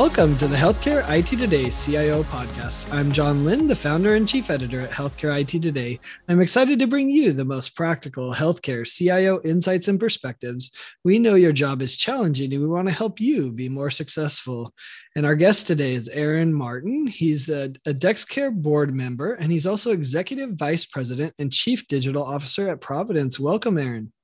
Welcome 0.00 0.38
to 0.38 0.48
the 0.48 0.56
Healthcare 0.56 1.04
IT 1.10 1.26
Today 1.26 1.68
CIO 1.68 2.22
podcast. 2.22 2.90
I'm 2.90 3.12
John 3.12 3.44
Lynn, 3.44 3.68
the 3.68 3.76
founder 3.76 4.14
and 4.14 4.26
chief 4.26 4.48
editor 4.48 4.80
at 4.80 4.90
Healthcare 4.90 5.38
IT 5.38 5.60
Today. 5.60 6.00
I'm 6.26 6.40
excited 6.40 6.78
to 6.78 6.86
bring 6.86 7.10
you 7.10 7.32
the 7.32 7.44
most 7.44 7.76
practical 7.76 8.32
healthcare 8.32 8.90
CIO 8.90 9.42
insights 9.42 9.88
and 9.88 10.00
perspectives. 10.00 10.72
We 11.04 11.18
know 11.18 11.34
your 11.34 11.52
job 11.52 11.82
is 11.82 11.98
challenging 11.98 12.50
and 12.54 12.62
we 12.62 12.66
want 12.66 12.88
to 12.88 12.94
help 12.94 13.20
you 13.20 13.52
be 13.52 13.68
more 13.68 13.90
successful. 13.90 14.72
And 15.16 15.26
our 15.26 15.34
guest 15.34 15.66
today 15.66 15.92
is 15.92 16.08
Aaron 16.08 16.54
Martin. 16.54 17.06
He's 17.06 17.50
a, 17.50 17.64
a 17.84 17.92
DexCare 17.92 18.54
board 18.54 18.94
member 18.94 19.34
and 19.34 19.52
he's 19.52 19.66
also 19.66 19.90
executive 19.90 20.52
vice 20.52 20.86
president 20.86 21.34
and 21.38 21.52
chief 21.52 21.86
digital 21.88 22.22
officer 22.22 22.70
at 22.70 22.80
Providence. 22.80 23.38
Welcome, 23.38 23.76
Aaron. 23.76 24.14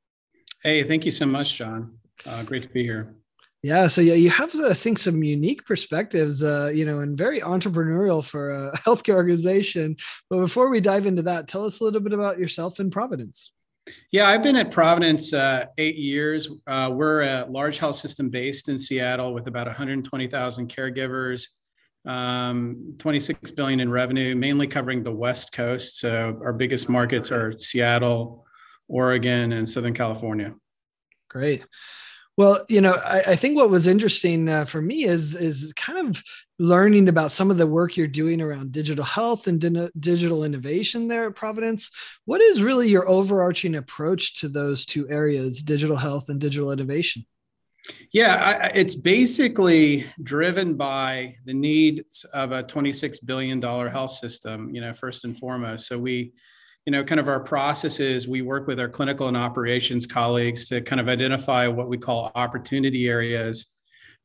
Hey, 0.62 0.84
thank 0.84 1.04
you 1.04 1.12
so 1.12 1.26
much, 1.26 1.54
John. 1.54 1.98
Uh, 2.24 2.44
great 2.44 2.62
to 2.62 2.68
be 2.68 2.82
here. 2.82 3.14
Yeah, 3.66 3.88
so 3.88 4.00
yeah, 4.00 4.14
you 4.14 4.30
have 4.30 4.54
I 4.54 4.74
think 4.74 4.96
some 4.96 5.24
unique 5.24 5.66
perspectives, 5.66 6.40
uh, 6.40 6.70
you 6.72 6.84
know, 6.84 7.00
and 7.00 7.18
very 7.18 7.40
entrepreneurial 7.40 8.24
for 8.24 8.52
a 8.52 8.72
healthcare 8.76 9.16
organization. 9.16 9.96
But 10.30 10.38
before 10.38 10.68
we 10.68 10.80
dive 10.80 11.04
into 11.04 11.22
that, 11.22 11.48
tell 11.48 11.64
us 11.64 11.80
a 11.80 11.84
little 11.84 11.98
bit 11.98 12.12
about 12.12 12.38
yourself 12.38 12.78
and 12.78 12.92
Providence. 12.92 13.50
Yeah, 14.12 14.28
I've 14.28 14.44
been 14.44 14.54
at 14.54 14.70
Providence 14.70 15.32
uh, 15.32 15.64
eight 15.78 15.96
years. 15.96 16.48
Uh, 16.68 16.92
we're 16.94 17.22
a 17.22 17.46
large 17.46 17.78
health 17.78 17.96
system 17.96 18.30
based 18.30 18.68
in 18.68 18.78
Seattle 18.78 19.34
with 19.34 19.48
about 19.48 19.66
120,000 19.66 20.68
caregivers, 20.70 21.48
um, 22.06 22.94
26 22.98 23.50
billion 23.50 23.80
in 23.80 23.90
revenue, 23.90 24.36
mainly 24.36 24.68
covering 24.68 25.02
the 25.02 25.10
West 25.10 25.50
Coast. 25.52 25.98
So 25.98 26.38
our 26.40 26.52
biggest 26.52 26.88
markets 26.88 27.32
are 27.32 27.56
Seattle, 27.56 28.46
Oregon, 28.86 29.54
and 29.54 29.68
Southern 29.68 29.94
California. 29.94 30.54
Great. 31.28 31.64
Well, 32.36 32.64
you 32.68 32.82
know, 32.82 32.92
I, 32.92 33.22
I 33.28 33.36
think 33.36 33.56
what 33.56 33.70
was 33.70 33.86
interesting 33.86 34.48
uh, 34.48 34.66
for 34.66 34.82
me 34.82 35.04
is 35.04 35.34
is 35.34 35.72
kind 35.74 36.06
of 36.06 36.22
learning 36.58 37.08
about 37.08 37.32
some 37.32 37.50
of 37.50 37.56
the 37.56 37.66
work 37.66 37.96
you're 37.96 38.06
doing 38.06 38.40
around 38.40 38.72
digital 38.72 39.04
health 39.04 39.46
and 39.46 39.60
di- 39.60 39.90
digital 39.98 40.44
innovation 40.44 41.08
there 41.08 41.28
at 41.28 41.34
Providence. 41.34 41.90
What 42.26 42.42
is 42.42 42.62
really 42.62 42.88
your 42.88 43.08
overarching 43.08 43.76
approach 43.76 44.40
to 44.40 44.48
those 44.48 44.84
two 44.84 45.08
areas, 45.08 45.62
digital 45.62 45.96
health 45.96 46.28
and 46.28 46.38
digital 46.38 46.72
innovation? 46.72 47.24
Yeah, 48.12 48.58
I, 48.62 48.66
it's 48.74 48.94
basically 48.94 50.06
driven 50.22 50.74
by 50.74 51.36
the 51.44 51.54
needs 51.54 52.24
of 52.32 52.52
a 52.52 52.62
$26 52.62 53.24
billion 53.24 53.62
health 53.62 54.10
system, 54.10 54.74
you 54.74 54.80
know, 54.80 54.92
first 54.92 55.24
and 55.24 55.38
foremost. 55.38 55.86
So 55.86 55.98
we 55.98 56.32
you 56.86 56.92
know, 56.92 57.02
kind 57.02 57.18
of 57.18 57.28
our 57.28 57.40
processes, 57.40 58.28
we 58.28 58.42
work 58.42 58.68
with 58.68 58.78
our 58.78 58.88
clinical 58.88 59.26
and 59.26 59.36
operations 59.36 60.06
colleagues 60.06 60.68
to 60.68 60.80
kind 60.80 61.00
of 61.00 61.08
identify 61.08 61.66
what 61.66 61.88
we 61.88 61.98
call 61.98 62.30
opportunity 62.36 63.08
areas. 63.08 63.66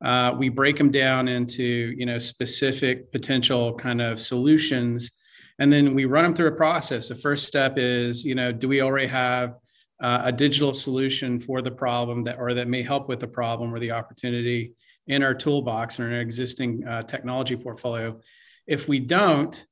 Uh, 0.04 0.36
we 0.38 0.48
break 0.48 0.78
them 0.78 0.92
down 0.92 1.28
into, 1.28 1.64
you 1.98 2.06
know, 2.06 2.20
specific 2.20 3.12
potential 3.12 3.74
kind 3.74 4.00
of 4.00 4.20
solutions, 4.20 5.12
and 5.58 5.74
then 5.74 5.96
we 5.96 6.06
run 6.06 6.24
them 6.24 6.36
through 6.36 6.48
a 6.48 6.56
process. 6.56 7.10
The 7.10 7.16
first 7.16 7.48
step 7.48 7.78
is, 7.78 8.24
you 8.24 8.36
know, 8.36 8.52
do 8.52 8.68
we 8.68 8.82
already 8.82 9.08
have 9.08 9.56
uh, 10.00 10.22
a 10.26 10.32
digital 10.32 10.74
solution 10.74 11.40
for 11.40 11.64
the 11.64 11.72
problem 11.72 12.24
that, 12.26 12.38
or 12.40 12.54
that 12.54 12.68
may 12.68 12.84
help 12.84 13.10
with 13.10 13.20
the 13.20 13.28
problem 13.28 13.74
or 13.74 13.80
the 13.80 13.92
opportunity 13.92 14.74
in 15.08 15.24
our 15.24 15.34
toolbox 15.34 16.00
or 16.00 16.08
in 16.08 16.14
our 16.14 16.22
existing 16.22 16.86
uh, 16.88 17.02
technology 17.02 17.56
portfolio? 17.56 18.20
If 18.68 18.88
we 18.88 19.00
don't, 19.00 19.64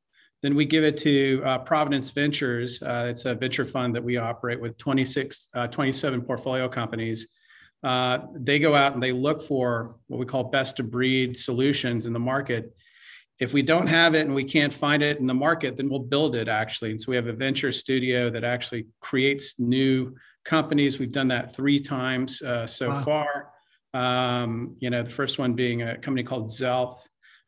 then 0.41 0.55
we 0.55 0.65
give 0.65 0.83
it 0.83 0.97
to 0.97 1.41
uh, 1.43 1.59
Providence 1.59 2.09
Ventures. 2.11 2.81
Uh, 2.81 3.07
it's 3.09 3.25
a 3.25 3.35
venture 3.35 3.65
fund 3.65 3.95
that 3.95 4.03
we 4.03 4.17
operate 4.17 4.59
with 4.59 4.77
26, 4.77 5.49
uh, 5.53 5.67
27 5.67 6.21
portfolio 6.21 6.69
companies. 6.69 7.27
Uh, 7.83 8.19
they 8.33 8.59
go 8.59 8.75
out 8.75 8.93
and 8.93 9.03
they 9.03 9.11
look 9.11 9.41
for 9.41 9.95
what 10.07 10.17
we 10.17 10.25
call 10.25 10.45
best 10.45 10.79
of 10.79 10.89
breed 10.91 11.35
solutions 11.35 12.05
in 12.05 12.13
the 12.13 12.19
market. 12.19 12.73
If 13.39 13.53
we 13.53 13.61
don't 13.61 13.87
have 13.87 14.15
it 14.15 14.25
and 14.25 14.35
we 14.35 14.43
can't 14.43 14.73
find 14.73 15.01
it 15.01 15.19
in 15.19 15.25
the 15.25 15.33
market, 15.33 15.77
then 15.77 15.89
we'll 15.89 15.99
build 15.99 16.35
it 16.35 16.49
actually. 16.49 16.91
And 16.91 16.99
so 16.99 17.09
we 17.09 17.15
have 17.15 17.27
a 17.27 17.33
venture 17.33 17.71
studio 17.71 18.29
that 18.29 18.43
actually 18.43 18.87
creates 18.99 19.59
new 19.59 20.13
companies. 20.43 20.99
We've 20.99 21.11
done 21.11 21.29
that 21.29 21.55
three 21.55 21.79
times 21.79 22.41
uh, 22.41 22.67
so 22.67 22.89
wow. 22.89 23.03
far. 23.03 23.51
Um, 23.93 24.75
you 24.79 24.89
know, 24.89 25.03
the 25.03 25.09
first 25.09 25.39
one 25.39 25.53
being 25.53 25.81
a 25.83 25.97
company 25.97 26.23
called 26.23 26.47
Xealth. 26.47 26.97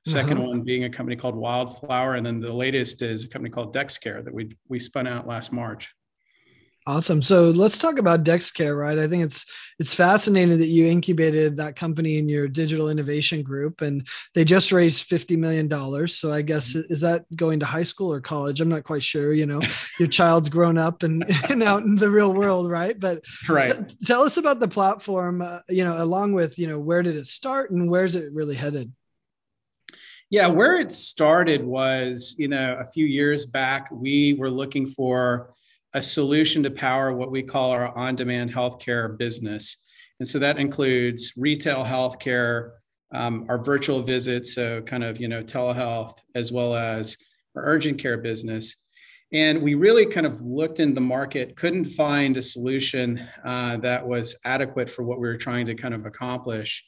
2nd 0.08 0.32
uh-huh. 0.32 0.42
one 0.42 0.62
being 0.62 0.86
a 0.86 0.90
company 0.90 1.16
called 1.16 1.36
Wildflower, 1.36 2.16
and 2.16 2.26
then 2.26 2.40
the 2.40 2.52
latest 2.52 3.02
is 3.02 3.26
a 3.26 3.28
company 3.28 3.52
called 3.52 3.74
DexCare 3.74 4.24
that 4.24 4.34
we 4.34 4.56
we 4.68 4.80
spun 4.80 5.08
out 5.08 5.28
last 5.28 5.52
March. 5.52 5.94
Awesome. 6.88 7.22
So 7.22 7.52
let's 7.52 7.78
talk 7.78 8.00
about 8.00 8.24
DexCare, 8.24 8.76
right? 8.76 8.98
I 8.98 9.08
think 9.08 9.24
it's 9.24 9.46
it's 9.78 9.94
fascinating 9.94 10.58
that 10.58 10.66
you 10.66 10.88
incubated 10.88 11.58
that 11.58 11.76
company 11.76 12.18
in 12.18 12.28
your 12.28 12.48
digital 12.48 12.90
innovation 12.90 13.44
group, 13.44 13.82
and 13.82 14.08
they 14.34 14.44
just 14.44 14.72
raised 14.72 15.04
fifty 15.04 15.38
million 15.38 15.68
dollars. 15.68 16.16
So 16.16 16.34
I 16.34 16.42
guess 16.42 16.70
mm-hmm. 16.70 16.92
is 16.92 17.02
that 17.02 17.24
going 17.36 17.60
to 17.60 17.68
high 17.68 17.84
school 17.84 18.12
or 18.12 18.20
college? 18.20 18.62
I'm 18.62 18.70
not 18.70 18.84
quite 18.84 19.04
sure. 19.04 19.32
You 19.32 19.46
know, 19.46 19.62
your 20.00 20.08
child's 20.08 20.50
grown 20.50 20.80
up 20.80 21.04
and, 21.04 21.24
and 21.52 21.62
out 21.62 21.84
in 21.84 21.96
the 21.96 22.10
real 22.10 22.34
world, 22.34 22.68
right? 22.68 23.00
But 23.00 23.26
right. 23.48 23.94
tell 24.08 24.24
us 24.24 24.38
about 24.38 24.60
the 24.60 24.68
platform. 24.68 25.44
Uh, 25.44 25.60
you 25.70 25.84
know, 25.84 26.02
along 26.02 26.34
with 26.34 26.58
you 26.58 26.66
know 26.66 26.80
where 26.80 27.04
did 27.04 27.16
it 27.16 27.28
start 27.28 27.70
and 27.70 27.92
where's 27.92 28.16
it 28.16 28.34
really 28.34 28.56
headed? 28.56 28.92
Yeah, 30.32 30.48
where 30.48 30.80
it 30.80 30.94
started 30.94 31.62
was, 31.62 32.36
you 32.38 32.48
know, 32.48 32.78
a 32.80 32.86
few 32.86 33.06
years 33.06 33.46
back, 33.46 33.90
we 33.92 34.34
were 34.36 34.50
looking 34.50 34.86
for 34.86 35.54
a 35.94 36.02
solution 36.02 36.64
to 36.64 36.72
power 36.72 37.12
what 37.12 37.32
we 37.32 37.44
call 37.44 37.72
our 37.72 37.94
on 37.98 38.16
demand 38.16 38.54
healthcare 38.54 39.18
business. 39.18 39.80
And 40.22 40.28
so 40.28 40.40
that 40.40 40.58
includes 40.58 41.34
retail 41.36 41.84
healthcare, 41.84 42.72
um, 43.14 43.46
our 43.50 43.62
virtual 43.62 44.02
visits, 44.04 44.56
so 44.56 44.82
kind 44.82 45.04
of, 45.04 45.20
you 45.20 45.28
know, 45.28 45.44
telehealth, 45.44 46.14
as 46.34 46.50
well 46.50 46.76
as 46.76 47.18
our 47.58 47.66
urgent 47.66 48.00
care 48.00 48.18
business. 48.18 48.78
And 49.34 49.62
we 49.62 49.76
really 49.76 50.06
kind 50.06 50.26
of 50.26 50.40
looked 50.40 50.80
in 50.80 50.94
the 50.94 51.02
market, 51.02 51.58
couldn't 51.58 51.86
find 51.86 52.38
a 52.38 52.42
solution 52.42 53.28
uh, 53.44 53.76
that 53.78 54.08
was 54.08 54.38
adequate 54.46 54.90
for 54.90 55.04
what 55.04 55.20
we 55.20 55.28
were 55.28 55.36
trying 55.36 55.66
to 55.66 55.76
kind 55.76 55.94
of 55.94 56.06
accomplish 56.06 56.86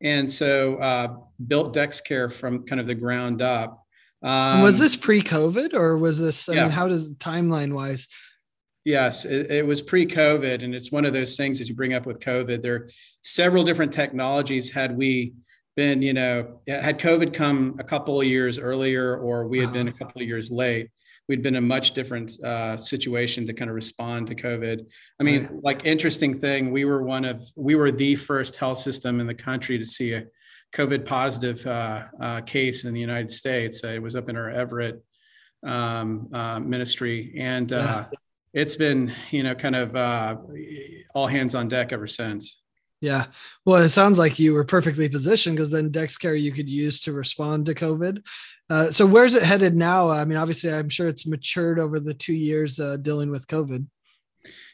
and 0.00 0.30
so 0.30 0.76
uh, 0.76 1.16
built 1.46 1.74
DexCare 1.74 2.32
from 2.32 2.64
kind 2.66 2.80
of 2.80 2.86
the 2.86 2.94
ground 2.94 3.42
up. 3.42 3.80
Um, 4.22 4.62
was 4.62 4.78
this 4.78 4.96
pre-COVID 4.96 5.74
or 5.74 5.98
was 5.98 6.18
this? 6.18 6.48
I 6.48 6.54
yeah. 6.54 6.62
mean, 6.62 6.72
how 6.72 6.88
does 6.88 7.14
timeline 7.14 7.72
wise? 7.72 8.08
Yes, 8.84 9.24
it, 9.24 9.50
it, 9.50 9.66
was 9.66 9.80
pre-COVID, 9.80 10.62
and 10.62 10.74
it's 10.74 10.92
one 10.92 11.06
of 11.06 11.14
those 11.14 11.36
things 11.38 11.58
that 11.58 11.68
you 11.68 11.74
bring 11.74 11.94
up 11.94 12.04
with 12.04 12.20
COVID. 12.20 12.60
There 12.60 12.74
are 12.74 12.90
several 13.22 13.64
different 13.64 13.92
technologies. 13.92 14.70
Had 14.70 14.96
we 14.96 15.32
been, 15.74 16.02
you 16.02 16.12
know, 16.12 16.60
had 16.68 16.98
COVID 16.98 17.32
come 17.32 17.76
a 17.78 17.84
couple 17.84 18.20
of 18.20 18.26
years 18.26 18.58
earlier, 18.58 19.16
or 19.16 19.46
we 19.46 19.58
had 19.58 19.72
been 19.72 19.88
a 19.88 19.92
couple 19.92 20.20
of 20.20 20.28
years 20.28 20.50
late, 20.50 20.90
we'd 21.28 21.42
been 21.42 21.54
in 21.54 21.64
a 21.64 21.66
much 21.66 21.92
different 21.92 22.42
uh, 22.44 22.76
situation 22.76 23.46
to 23.46 23.54
kind 23.54 23.70
of 23.70 23.74
respond 23.74 24.26
to 24.28 24.34
COVID. 24.34 24.84
I 25.20 25.22
mean, 25.22 25.42
right. 25.42 25.62
like 25.62 25.86
interesting 25.86 26.38
thing, 26.38 26.70
we 26.70 26.84
were 26.84 27.02
one 27.02 27.24
of 27.24 27.42
we 27.56 27.74
were 27.74 27.90
the 27.90 28.14
first 28.14 28.56
health 28.56 28.78
system 28.78 29.20
in 29.20 29.26
the 29.26 29.34
country 29.34 29.78
to 29.78 29.84
see 29.86 30.12
a 30.12 30.24
COVID 30.74 31.06
positive 31.06 31.64
uh, 31.66 32.04
uh, 32.20 32.40
case 32.42 32.84
in 32.84 32.92
the 32.92 33.00
United 33.00 33.30
States. 33.30 33.82
it 33.84 34.02
was 34.02 34.16
up 34.16 34.28
in 34.28 34.36
our 34.36 34.50
Everett 34.50 35.02
um, 35.64 36.28
uh, 36.32 36.60
ministry, 36.60 37.34
and 37.38 37.72
uh, 37.72 37.76
yeah. 37.76 38.18
it's 38.52 38.76
been 38.76 39.14
you 39.30 39.42
know 39.42 39.54
kind 39.54 39.76
of 39.76 39.96
uh, 39.96 40.36
all 41.14 41.26
hands 41.26 41.54
on 41.54 41.68
deck 41.68 41.92
ever 41.92 42.06
since. 42.06 42.60
Yeah. 43.04 43.26
Well, 43.66 43.82
it 43.82 43.90
sounds 43.90 44.18
like 44.18 44.38
you 44.38 44.54
were 44.54 44.64
perfectly 44.64 45.10
positioned 45.10 45.56
because 45.56 45.70
then 45.70 45.90
DexCare 45.90 46.40
you 46.40 46.52
could 46.52 46.70
use 46.70 47.00
to 47.00 47.12
respond 47.12 47.66
to 47.66 47.74
COVID. 47.74 48.22
Uh, 48.70 48.90
so 48.92 49.04
where's 49.04 49.34
it 49.34 49.42
headed 49.42 49.76
now? 49.76 50.08
I 50.08 50.24
mean, 50.24 50.38
obviously, 50.38 50.72
I'm 50.72 50.88
sure 50.88 51.06
it's 51.06 51.26
matured 51.26 51.78
over 51.78 52.00
the 52.00 52.14
two 52.14 52.32
years 52.32 52.80
uh, 52.80 52.96
dealing 52.96 53.30
with 53.30 53.46
COVID. 53.46 53.86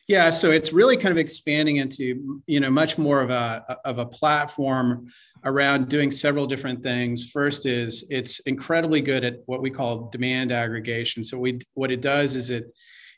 Yeah, 0.06 0.30
so 0.30 0.52
it's 0.52 0.72
really 0.72 0.96
kind 0.96 1.10
of 1.10 1.18
expanding 1.18 1.78
into 1.78 2.40
you 2.46 2.60
know 2.60 2.70
much 2.70 2.98
more 2.98 3.20
of 3.20 3.30
a 3.30 3.78
of 3.84 3.98
a 3.98 4.06
platform 4.06 5.08
around 5.44 5.88
doing 5.88 6.12
several 6.12 6.46
different 6.46 6.84
things. 6.84 7.30
First 7.32 7.66
is 7.66 8.06
it's 8.10 8.38
incredibly 8.40 9.00
good 9.00 9.24
at 9.24 9.38
what 9.46 9.60
we 9.60 9.70
call 9.70 10.08
demand 10.10 10.52
aggregation. 10.52 11.24
So 11.24 11.36
we 11.36 11.58
what 11.74 11.90
it 11.90 12.00
does 12.00 12.36
is 12.36 12.50
it 12.50 12.72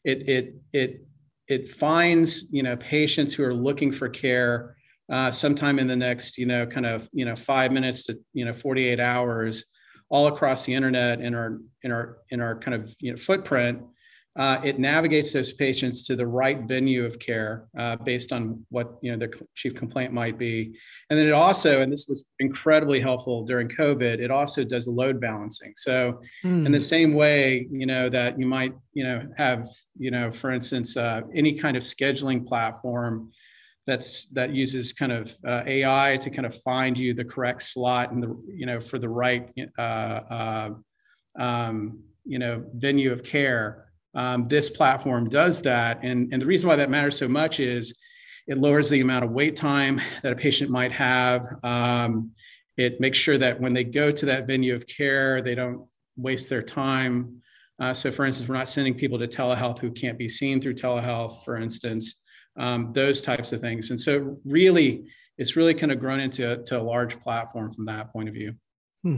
it 0.04 0.26
it 0.26 0.54
it 0.72 1.06
it 1.48 1.68
finds 1.68 2.50
you 2.50 2.62
know 2.62 2.76
patients 2.78 3.34
who 3.34 3.44
are 3.44 3.54
looking 3.54 3.92
for 3.92 4.08
care 4.08 4.76
uh, 5.10 5.30
sometime 5.30 5.78
in 5.78 5.86
the 5.86 5.96
next 5.96 6.38
you 6.38 6.46
know 6.46 6.66
kind 6.66 6.86
of 6.86 7.08
you 7.12 7.24
know 7.24 7.36
five 7.36 7.72
minutes 7.72 8.04
to 8.04 8.18
you 8.32 8.44
know 8.44 8.52
48 8.52 9.00
hours 9.00 9.64
all 10.12 10.26
across 10.26 10.66
the 10.66 10.74
internet 10.74 11.22
in 11.22 11.34
our 11.34 11.58
in 11.82 11.90
our 11.90 12.18
in 12.30 12.40
our 12.40 12.58
kind 12.58 12.74
of 12.74 12.94
you 13.00 13.10
know, 13.10 13.16
footprint. 13.16 13.82
Uh, 14.34 14.58
it 14.64 14.78
navigates 14.78 15.30
those 15.30 15.52
patients 15.52 16.06
to 16.06 16.16
the 16.16 16.26
right 16.26 16.62
venue 16.62 17.04
of 17.04 17.18
care 17.18 17.68
uh, 17.78 17.96
based 17.96 18.32
on 18.32 18.64
what 18.70 18.98
you 19.02 19.10
know 19.10 19.18
their 19.18 19.30
chief 19.54 19.74
complaint 19.74 20.10
might 20.10 20.38
be, 20.38 20.72
and 21.10 21.18
then 21.18 21.26
it 21.26 21.32
also, 21.32 21.82
and 21.82 21.92
this 21.92 22.06
was 22.08 22.24
incredibly 22.38 22.98
helpful 22.98 23.44
during 23.44 23.68
COVID. 23.68 24.20
It 24.20 24.30
also 24.30 24.64
does 24.64 24.88
load 24.88 25.20
balancing. 25.20 25.74
So, 25.76 26.20
mm. 26.44 26.64
in 26.64 26.72
the 26.72 26.82
same 26.82 27.12
way, 27.12 27.66
you 27.70 27.84
know 27.84 28.08
that 28.08 28.38
you 28.38 28.46
might 28.46 28.74
you 28.94 29.04
know 29.04 29.26
have 29.36 29.66
you 29.98 30.10
know 30.10 30.32
for 30.32 30.50
instance 30.50 30.96
uh, 30.96 31.22
any 31.34 31.54
kind 31.54 31.76
of 31.76 31.82
scheduling 31.82 32.46
platform 32.46 33.30
that's 33.86 34.26
that 34.26 34.54
uses 34.54 34.92
kind 34.92 35.12
of 35.12 35.34
uh, 35.46 35.62
AI 35.66 36.18
to 36.22 36.30
kind 36.30 36.46
of 36.46 36.54
find 36.62 36.96
you 36.96 37.14
the 37.14 37.24
correct 37.24 37.62
slot 37.62 38.12
and 38.12 38.22
the 38.22 38.36
you 38.48 38.66
know 38.66 38.80
for 38.80 38.98
the 38.98 39.08
right 39.08 39.50
uh, 39.78 39.80
uh, 39.80 40.70
um, 41.38 42.00
you 42.24 42.38
know 42.38 42.64
venue 42.74 43.12
of 43.12 43.24
care. 43.24 43.86
Um, 44.14 44.46
this 44.46 44.68
platform 44.70 45.28
does 45.28 45.62
that, 45.62 46.00
and 46.02 46.32
and 46.32 46.40
the 46.40 46.46
reason 46.46 46.68
why 46.68 46.76
that 46.76 46.90
matters 46.90 47.18
so 47.18 47.28
much 47.28 47.60
is 47.60 47.98
it 48.46 48.58
lowers 48.58 48.90
the 48.90 49.00
amount 49.00 49.24
of 49.24 49.30
wait 49.30 49.56
time 49.56 50.00
that 50.22 50.32
a 50.32 50.36
patient 50.36 50.70
might 50.70 50.92
have. 50.92 51.46
Um, 51.62 52.32
it 52.76 53.00
makes 53.00 53.18
sure 53.18 53.38
that 53.38 53.60
when 53.60 53.72
they 53.72 53.84
go 53.84 54.10
to 54.10 54.26
that 54.26 54.46
venue 54.46 54.74
of 54.74 54.86
care, 54.86 55.42
they 55.42 55.54
don't 55.54 55.86
waste 56.16 56.48
their 56.48 56.62
time. 56.62 57.42
Uh, 57.78 57.92
so, 57.92 58.10
for 58.10 58.24
instance, 58.24 58.48
we're 58.48 58.56
not 58.56 58.68
sending 58.68 58.94
people 58.94 59.18
to 59.18 59.28
telehealth 59.28 59.78
who 59.78 59.90
can't 59.90 60.18
be 60.18 60.28
seen 60.28 60.60
through 60.60 60.74
telehealth, 60.74 61.44
for 61.44 61.56
instance 61.56 62.16
um, 62.56 62.92
those 62.92 63.22
types 63.22 63.52
of 63.52 63.60
things. 63.60 63.90
And 63.90 64.00
so, 64.00 64.38
really, 64.44 65.04
it's 65.38 65.56
really 65.56 65.74
kind 65.74 65.92
of 65.92 65.98
grown 65.98 66.20
into 66.20 66.62
to 66.64 66.80
a 66.80 66.82
large 66.82 67.18
platform 67.18 67.72
from 67.72 67.86
that 67.86 68.12
point 68.12 68.28
of 68.28 68.34
view. 68.34 68.54
Hmm. 69.02 69.16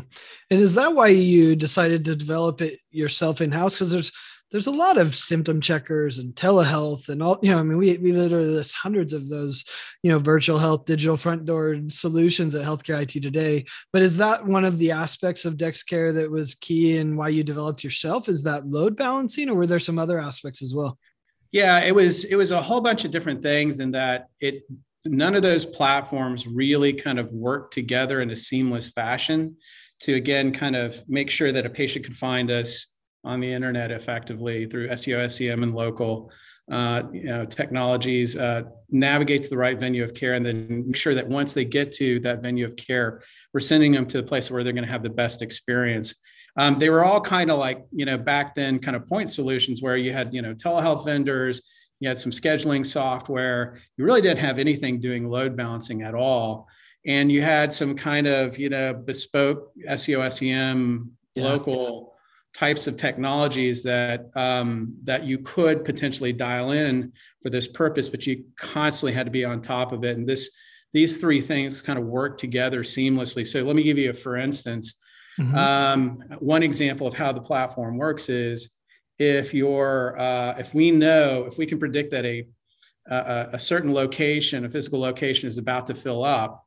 And 0.51 0.61
is 0.61 0.75
that 0.75 0.95
why 0.95 1.09
you 1.09 1.57
decided 1.57 2.05
to 2.07 2.17
develop 2.17 2.63
it 2.63 2.81
yourself 2.91 3.41
in 3.41 3.53
house? 3.53 3.75
Because 3.75 3.91
there's 3.91 4.13
there's 4.55 4.69
a 4.69 4.71
lot 4.71 4.99
of 4.99 5.17
symptom 5.17 5.61
checkers 5.61 6.19
and 6.19 6.33
telehealth 6.37 7.09
and 7.09 7.21
all 7.21 7.41
you 7.43 7.51
know 7.51 7.59
i 7.59 7.63
mean 7.63 7.77
we, 7.77 7.99
we 7.99 8.13
literally 8.13 8.47
list 8.49 8.73
hundreds 8.73 9.13
of 9.13 9.29
those 9.29 9.65
you 10.05 10.11
know 10.11 10.21
virtual 10.21 10.59
health 10.59 10.85
digital 10.85 11.17
front 11.17 11.45
door 11.45 11.77
solutions 11.89 12.55
at 12.55 12.65
healthcare 12.65 13.03
it 13.03 13.09
today 13.21 13.65
but 13.93 14.01
is 14.01 14.17
that 14.17 14.47
one 14.47 14.65
of 14.65 14.79
the 14.79 14.93
aspects 14.93 15.45
of 15.45 15.57
dexcare 15.57 16.15
that 16.15 16.31
was 16.31 16.55
key 16.55 16.97
in 16.97 17.17
why 17.17 17.29
you 17.29 17.43
developed 17.43 17.83
yourself 17.83 18.29
is 18.29 18.45
that 18.45 18.65
load 18.69 18.97
balancing 18.97 19.49
or 19.49 19.55
were 19.55 19.67
there 19.67 19.81
some 19.81 19.99
other 19.99 20.21
aspects 20.21 20.63
as 20.63 20.73
well 20.73 20.97
yeah, 21.55 21.85
it 21.85 21.95
was 21.95 22.25
it 22.25 22.35
was 22.35 22.51
a 22.51 22.61
whole 22.61 22.81
bunch 22.81 23.05
of 23.05 23.13
different 23.13 23.41
things 23.41 23.79
in 23.79 23.93
that 23.93 24.27
it 24.41 24.65
none 25.05 25.37
of 25.37 25.43
those 25.43 25.65
platforms 25.65 26.49
really 26.49 26.93
kind 26.93 27.17
of 27.21 27.31
work 27.31 27.71
together 27.71 28.21
in 28.23 28.31
a 28.31 28.37
seamless 28.37 28.91
fashion 28.91 29.55
to 30.01 30.15
again 30.15 30.53
kind 30.53 30.75
of 30.75 31.01
make 31.09 31.31
sure 31.31 31.53
that 31.53 31.65
a 31.65 31.71
patient 31.71 32.05
could 32.05 32.17
find 32.17 32.51
us 32.51 32.89
on 33.23 33.39
the 33.39 33.53
internet 33.53 33.93
effectively 33.93 34.67
through 34.67 34.89
SEO, 34.89 35.31
SEM, 35.31 35.63
and 35.63 35.75
local 35.77 36.29
uh, 36.73 37.03
you 37.13 37.25
know, 37.25 37.45
technologies, 37.45 38.37
uh, 38.37 38.63
navigate 38.91 39.45
to 39.45 39.49
the 39.49 39.57
right 39.57 39.79
venue 39.79 40.03
of 40.03 40.13
care, 40.13 40.35
and 40.35 40.45
then 40.45 40.87
make 40.87 40.97
sure 40.97 41.15
that 41.15 41.29
once 41.29 41.55
they 41.55 41.65
get 41.65 41.93
to 41.93 42.19
that 42.21 42.43
venue 42.43 42.67
of 42.67 42.75
care, 42.75 43.23
we're 43.53 43.61
sending 43.61 43.93
them 43.93 44.07
to 44.07 44.17
the 44.17 44.27
place 44.27 44.51
where 44.51 44.65
they're 44.65 44.73
going 44.73 44.85
to 44.85 44.91
have 44.91 45.05
the 45.05 45.09
best 45.09 45.41
experience. 45.41 46.17
Um, 46.57 46.79
they 46.79 46.89
were 46.89 47.05
all 47.05 47.21
kind 47.21 47.51
of 47.51 47.59
like, 47.59 47.85
you 47.91 48.05
know, 48.05 48.17
back 48.17 48.55
then 48.55 48.79
kind 48.79 48.97
of 48.97 49.07
point 49.07 49.31
solutions 49.31 49.83
where 49.83 49.97
you 49.97 50.13
had, 50.13 50.33
you 50.33 50.41
know, 50.41 50.55
telehealth 50.55 51.05
vendors, 51.05 51.63
you 52.01 52.09
had 52.09 52.19
some 52.19 52.33
scheduling 52.33 52.87
software. 52.87 53.81
You 53.97 54.05
really 54.05 54.21
didn't 54.21 54.39
have 54.39 54.59
anything 54.59 55.01
doing 55.01 55.29
load 55.29 55.57
balancing 55.57 56.03
at 56.03 56.15
all. 56.15 56.69
And 57.07 57.31
you 57.31 57.43
had 57.43 57.73
some 57.73 57.97
kind 57.97 58.27
of, 58.27 58.59
you 58.59 58.71
know, 58.71 58.95
bespoke 58.95 59.73
SEO, 59.89 60.31
SEM, 60.31 61.11
yeah. 61.35 61.45
local 61.45 62.15
types 62.55 62.87
of 62.87 62.97
technologies 62.97 63.83
that 63.83 64.31
um, 64.37 64.97
that 65.05 65.25
you 65.25 65.39
could 65.39 65.85
potentially 65.85 66.33
dial 66.33 66.71
in 66.71 67.13
for 67.43 67.51
this 67.51 67.67
purpose, 67.69 68.09
but 68.09 68.27
you 68.27 68.45
constantly 68.57 69.13
had 69.13 69.27
to 69.27 69.33
be 69.33 69.45
on 69.45 69.61
top 69.61 69.93
of 69.93 70.05
it. 70.05 70.17
And 70.17 70.27
this 70.27 70.51
these 70.93 71.19
three 71.19 71.41
things 71.41 71.83
kind 71.83 71.99
of 71.99 72.05
work 72.05 72.39
together 72.39 72.85
seamlessly. 72.85 73.47
So 73.47 73.63
let 73.63 73.75
me 73.75 73.83
give 73.83 73.99
you 73.99 74.11
a 74.11 74.15
for 74.15 74.37
instance. 74.37 74.95
Mm-hmm. 75.39 75.55
Um, 75.55 76.25
one 76.39 76.63
example 76.63 77.07
of 77.07 77.15
how 77.15 77.33
the 77.33 77.41
platform 77.41 77.97
works 77.97 78.29
is 78.29 78.71
if 79.19 79.55
you're 79.55 80.19
uh, 80.19 80.55
if 80.59 80.75
we 80.75 80.91
know 80.91 81.45
if 81.45 81.59
we 81.59 81.67
can 81.67 81.79
predict 81.79 82.11
that 82.13 82.25
a, 82.25 82.47
a, 83.09 83.51
a 83.53 83.59
certain 83.59 83.93
location, 83.93 84.65
a 84.65 84.71
physical 84.71 85.01
location, 85.01 85.47
is 85.47 85.59
about 85.59 85.87
to 85.89 85.95
fill 85.95 86.25
up 86.25 86.65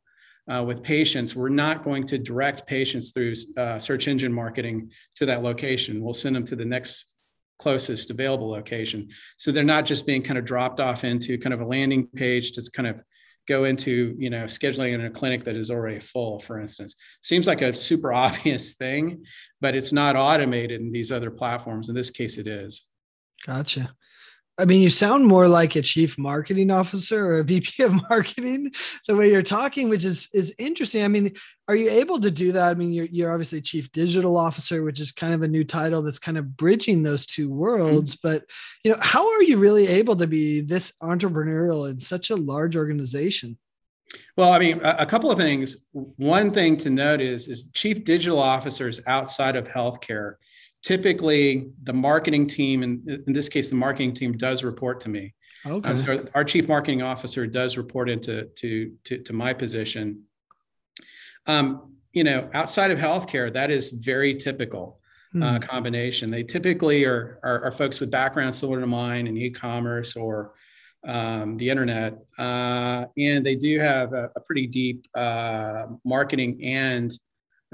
uh, 0.51 0.63
with 0.63 0.81
patients, 0.81 1.35
we're 1.35 1.49
not 1.49 1.83
going 1.83 2.05
to 2.05 2.17
direct 2.17 2.65
patients 2.67 3.11
through 3.11 3.33
uh, 3.57 3.77
search 3.77 4.07
engine 4.07 4.31
marketing 4.31 4.91
to 5.15 5.25
that 5.25 5.43
location. 5.43 6.01
We'll 6.01 6.13
send 6.13 6.35
them 6.35 6.45
to 6.45 6.55
the 6.55 6.65
next 6.65 7.13
closest 7.59 8.11
available 8.11 8.49
location. 8.49 9.09
So 9.37 9.51
they're 9.51 9.63
not 9.63 9.85
just 9.85 10.05
being 10.05 10.23
kind 10.23 10.37
of 10.37 10.45
dropped 10.45 10.79
off 10.79 11.03
into 11.03 11.37
kind 11.37 11.53
of 11.53 11.61
a 11.61 11.65
landing 11.65 12.07
page 12.07 12.51
to 12.53 12.71
kind 12.71 12.87
of 12.87 13.03
go 13.47 13.63
into 13.63 14.15
you 14.17 14.29
know 14.29 14.43
scheduling 14.43 14.93
in 14.93 15.05
a 15.05 15.09
clinic 15.09 15.43
that 15.45 15.55
is 15.55 15.71
already 15.71 15.99
full 15.99 16.39
for 16.39 16.59
instance. 16.59 16.95
Seems 17.21 17.47
like 17.47 17.61
a 17.61 17.73
super 17.73 18.13
obvious 18.25 18.73
thing 18.73 19.25
but 19.59 19.75
it's 19.75 19.91
not 19.91 20.15
automated 20.15 20.81
in 20.81 20.91
these 20.91 21.11
other 21.11 21.31
platforms. 21.31 21.89
In 21.89 21.95
this 21.95 22.11
case 22.11 22.37
it 22.37 22.47
is. 22.47 22.83
Gotcha 23.45 23.95
I 24.59 24.65
mean, 24.65 24.81
you 24.81 24.89
sound 24.89 25.25
more 25.25 25.47
like 25.47 25.75
a 25.75 25.83
chief 25.83 26.17
marketing 26.17 26.71
officer 26.71 27.23
or 27.25 27.39
a 27.39 27.43
VP 27.43 27.83
of 27.83 27.93
marketing 28.09 28.71
the 29.07 29.15
way 29.15 29.31
you're 29.31 29.43
talking, 29.43 29.87
which 29.89 30.03
is 30.03 30.29
is 30.33 30.53
interesting. 30.57 31.03
I 31.03 31.07
mean, 31.07 31.33
are 31.67 31.75
you 31.75 31.89
able 31.89 32.19
to 32.19 32.31
do 32.31 32.51
that? 32.53 32.69
I 32.69 32.73
mean, 32.73 32.91
you're 32.91 33.07
you're 33.11 33.31
obviously 33.31 33.61
chief 33.61 33.91
digital 33.91 34.35
officer, 34.35 34.83
which 34.83 34.99
is 34.99 35.11
kind 35.11 35.33
of 35.33 35.43
a 35.43 35.47
new 35.47 35.63
title 35.63 36.01
that's 36.01 36.19
kind 36.19 36.37
of 36.37 36.57
bridging 36.57 37.03
those 37.03 37.25
two 37.25 37.49
worlds. 37.49 38.15
Mm-hmm. 38.15 38.27
But 38.27 38.45
you 38.83 38.91
know, 38.91 38.97
how 38.99 39.29
are 39.29 39.43
you 39.43 39.57
really 39.57 39.87
able 39.87 40.15
to 40.15 40.27
be 40.27 40.61
this 40.61 40.91
entrepreneurial 41.03 41.89
in 41.89 41.99
such 41.99 42.31
a 42.31 42.35
large 42.35 42.75
organization? 42.75 43.57
Well, 44.37 44.53
I 44.53 44.59
mean, 44.59 44.79
a, 44.83 45.05
couple 45.05 45.29
of 45.29 45.37
things. 45.37 45.85
One 45.91 46.51
thing 46.51 46.77
to 46.77 46.89
note 46.89 47.21
is 47.21 47.47
is 47.47 47.69
chief 47.73 48.05
digital 48.05 48.39
officers 48.39 49.01
outside 49.05 49.55
of 49.55 49.67
healthcare 49.67 50.35
typically 50.83 51.69
the 51.83 51.93
marketing 51.93 52.47
team, 52.47 52.83
and 52.83 53.07
in 53.27 53.33
this 53.33 53.49
case, 53.49 53.69
the 53.69 53.75
marketing 53.75 54.13
team 54.13 54.37
does 54.37 54.63
report 54.63 55.01
to 55.01 55.09
me. 55.09 55.33
Okay. 55.65 55.89
Um, 55.89 55.97
so 55.97 56.27
our 56.35 56.43
chief 56.43 56.67
marketing 56.67 57.01
officer 57.01 57.45
does 57.45 57.77
report 57.77 58.09
into 58.09 58.45
to, 58.45 58.93
to, 59.05 59.17
to 59.23 59.33
my 59.33 59.53
position. 59.53 60.23
Um, 61.45 61.93
you 62.13 62.23
know, 62.23 62.49
outside 62.53 62.91
of 62.91 62.99
healthcare, 62.99 63.51
that 63.53 63.69
is 63.69 63.89
very 63.89 64.35
typical 64.35 64.99
hmm. 65.33 65.43
uh, 65.43 65.59
combination. 65.59 66.31
They 66.31 66.43
typically 66.43 67.05
are, 67.05 67.39
are, 67.43 67.65
are 67.65 67.71
folks 67.71 67.99
with 67.99 68.11
backgrounds 68.11 68.57
similar 68.57 68.79
to 68.79 68.87
mine 68.87 69.27
in 69.27 69.37
e-commerce 69.37 70.15
or 70.15 70.53
um, 71.05 71.57
the 71.57 71.69
internet, 71.69 72.17
uh, 72.37 73.05
and 73.17 73.45
they 73.45 73.55
do 73.55 73.79
have 73.79 74.13
a, 74.13 74.31
a 74.35 74.41
pretty 74.41 74.67
deep 74.67 75.05
uh, 75.15 75.87
marketing 76.03 76.59
and 76.63 77.17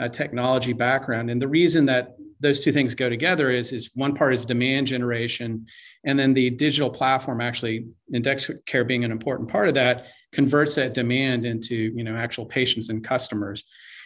uh, 0.02 0.08
technology 0.08 0.74
background. 0.74 1.30
And 1.30 1.42
the 1.42 1.48
reason 1.48 1.86
that 1.86 2.16
those 2.40 2.60
two 2.60 2.72
things 2.72 2.94
go 2.94 3.10
together 3.10 3.52
is, 3.52 3.72
is 3.72 3.92
one 3.96 4.14
part 4.14 4.34
is 4.34 4.46
demand 4.46 4.88
generation, 4.88 5.66
and 6.06 6.20
then 6.20 6.34
the 6.34 6.50
digital 6.50 6.90
platform 6.90 7.40
actually, 7.40 7.88
index 8.14 8.50
care 8.66 8.84
being 8.84 9.04
an 9.04 9.12
important 9.12 9.50
part 9.50 9.68
of 9.68 9.74
that, 9.76 10.08
converts 10.34 10.76
that 10.76 10.94
demand 10.94 11.46
into 11.46 11.76
you 11.96 12.04
know 12.04 12.16
actual 12.16 12.46
patients 12.46 12.90
and 12.90 13.04
customers. 13.04 13.64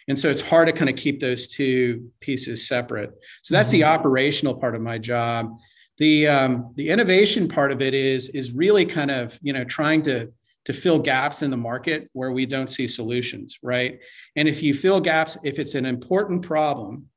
And 0.07 0.17
so 0.17 0.29
it's 0.29 0.41
hard 0.41 0.67
to 0.67 0.73
kind 0.73 0.89
of 0.89 0.95
keep 0.95 1.19
those 1.19 1.47
two 1.47 2.09
pieces 2.21 2.67
separate. 2.67 3.11
So 3.41 3.55
that's 3.55 3.69
mm-hmm. 3.69 3.79
the 3.79 3.83
operational 3.85 4.55
part 4.55 4.75
of 4.75 4.81
my 4.81 4.97
job. 4.97 5.57
The 5.97 6.27
um, 6.27 6.73
the 6.75 6.89
innovation 6.89 7.47
part 7.47 7.71
of 7.71 7.81
it 7.81 7.93
is 7.93 8.29
is 8.29 8.51
really 8.51 8.85
kind 8.85 9.09
of 9.09 9.39
you 9.41 9.53
know 9.53 9.63
trying 9.63 10.03
to 10.03 10.31
to 10.67 10.73
fill 10.73 10.99
gaps 10.99 11.43
in 11.43 11.49
the 11.49 11.55
market 11.55 12.09
where 12.11 12.33
we 12.33 12.45
don't 12.45 12.69
see 12.69 12.87
solutions, 12.87 13.57
right? 13.63 14.01
And 14.35 14.49
if 14.49 14.61
you 14.61 14.73
fill 14.73 14.99
gaps, 14.99 15.37
if 15.45 15.59
it's 15.59 15.75
an 15.75 15.85
important 15.85 16.41
problem, 16.41 17.07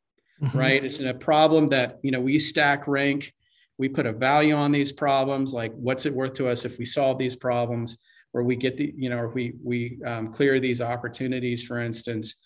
mm-hmm. 0.40 0.57
right? 0.57 0.85
It's 0.85 1.00
a 1.00 1.12
problem 1.12 1.66
that, 1.71 1.99
you 2.04 2.12
know, 2.12 2.21
we 2.21 2.38
stack 2.38 2.87
rank, 2.87 3.35
we 3.76 3.88
put 3.88 4.07
a 4.07 4.12
value 4.12 4.54
on 4.54 4.71
these 4.71 4.92
problems, 4.92 5.52
like 5.52 5.73
what's 5.75 6.07
it 6.07 6.14
worth 6.14 6.35
to 6.35 6.47
us 6.47 6.64
if 6.64 6.78
we 6.78 6.85
solve 6.85 7.19
these 7.19 7.35
problems 7.35 7.99
or 8.33 8.45
we 8.45 8.54
get 8.54 8.76
the, 8.76 8.95
you 8.97 9.11
know, 9.11 9.19
or 9.19 9.30
we, 9.30 9.54
we 9.64 9.99
um, 10.07 10.33
clear 10.33 10.61
these 10.61 10.80
opportunities, 10.80 11.64
for 11.64 11.80
instance. 11.80 12.37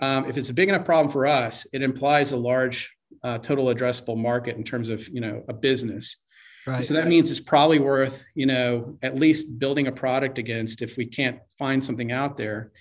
Um, 0.00 0.24
if 0.30 0.38
it's 0.38 0.48
a 0.48 0.54
big 0.54 0.70
enough 0.70 0.86
problem 0.86 1.12
for 1.12 1.26
us, 1.26 1.66
it 1.74 1.82
implies 1.82 2.32
a 2.32 2.38
large 2.38 2.90
uh, 3.22 3.36
total 3.36 3.66
addressable 3.66 4.16
market 4.16 4.56
in 4.56 4.64
terms 4.64 4.88
of, 4.88 5.06
you 5.08 5.20
know, 5.20 5.44
a 5.46 5.52
business. 5.52 6.23
Right. 6.66 6.84
So 6.84 6.94
that 6.94 7.08
means 7.08 7.30
it's 7.30 7.40
probably 7.40 7.78
worth, 7.78 8.24
you 8.34 8.46
know, 8.46 8.96
at 9.02 9.16
least 9.16 9.58
building 9.58 9.86
a 9.86 9.92
product 9.92 10.38
against 10.38 10.80
if 10.80 10.96
we 10.96 11.04
can't 11.04 11.38
find 11.58 11.82
something 11.84 12.10
out 12.10 12.36
there. 12.36 12.72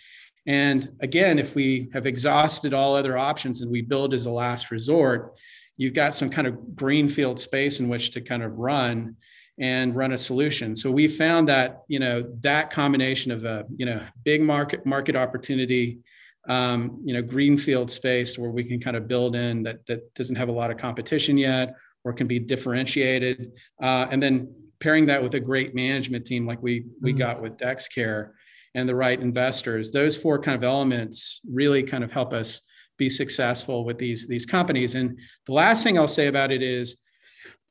And 0.46 0.90
again, 1.02 1.38
if 1.40 1.56
we 1.56 1.90
have 1.94 2.06
exhausted 2.06 2.74
all 2.74 2.96
other 2.96 3.18
options 3.18 3.62
and 3.62 3.72
we 3.72 3.82
build 3.82 4.14
as 4.14 4.26
a 4.26 4.32
last 4.32 4.72
resort, 4.72 5.36
you've 5.78 5.94
got 5.94 6.16
some 6.16 6.30
kind 6.30 6.48
of 6.48 6.76
greenfield 6.76 7.40
space 7.40 7.80
in 7.80 7.90
which 7.90 8.12
to 8.12 8.22
kind 8.22 8.44
of 8.44 8.58
run 8.58 9.16
and 9.60 9.96
run 9.96 10.14
a 10.14 10.18
solution. 10.18 10.76
So 10.76 10.90
we 10.90 11.08
found 11.08 11.48
that, 11.50 11.84
you 11.88 12.00
know, 12.00 12.24
that 12.40 12.72
combination 12.72 13.32
of 13.32 13.44
a, 13.46 13.66
you 13.76 13.86
know, 13.86 14.02
big 14.24 14.42
market 14.42 14.86
market 14.86 15.16
opportunity, 15.16 16.00
um, 16.48 17.00
you 17.04 17.14
know, 17.14 17.22
greenfield 17.22 17.92
space 17.92 18.38
where 18.38 18.50
we 18.50 18.64
can 18.64 18.80
kind 18.80 18.98
of 18.98 19.08
build 19.08 19.36
in 19.36 19.64
that 19.64 19.86
that 19.88 20.14
doesn't 20.16 20.36
have 20.36 20.50
a 20.50 20.54
lot 20.54 20.72
of 20.72 20.78
competition 20.78 21.38
yet 21.38 21.76
or 22.04 22.14
can 22.14 22.28
be 22.28 22.40
differentiated. 22.40 23.52
Uh, 23.82 24.08
and 24.12 24.22
then 24.22 24.54
pairing 24.80 25.06
that 25.06 25.24
with 25.24 25.34
a 25.36 25.40
great 25.40 25.74
management 25.74 26.26
team 26.26 26.46
like 26.46 26.62
we 26.62 26.86
we 27.02 27.12
mm-hmm. 27.12 27.20
got 27.20 27.42
with 27.42 27.58
DexCare 27.58 28.32
and 28.76 28.90
the 28.90 28.96
right 28.96 29.20
investors, 29.20 29.92
those 29.92 30.18
four 30.18 30.40
kind 30.40 30.56
of 30.56 30.64
elements 30.64 31.42
really 31.50 31.84
kind 31.84 32.04
of 32.04 32.12
help 32.12 32.34
us 32.34 32.64
be 32.98 33.10
successful 33.10 33.86
with 33.86 33.98
these 33.98 34.28
these 34.28 34.46
companies. 34.46 34.96
And 34.96 35.18
the 35.46 35.54
last 35.54 35.84
thing 35.84 35.98
I'll 35.98 36.08
say 36.08 36.28
about 36.28 36.52
it 36.52 36.62
is 36.62 36.98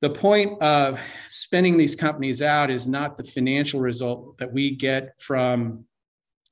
the 0.01 0.11
point 0.11 0.61
of 0.61 1.01
spinning 1.29 1.77
these 1.77 1.95
companies 1.95 2.43
out 2.43 2.71
is 2.71 2.89
not 2.89 3.17
the 3.17 3.25
financial 3.25 3.81
result 3.81 4.37
that 4.39 4.53
we 4.53 4.75
get 4.75 5.21
from 5.21 5.85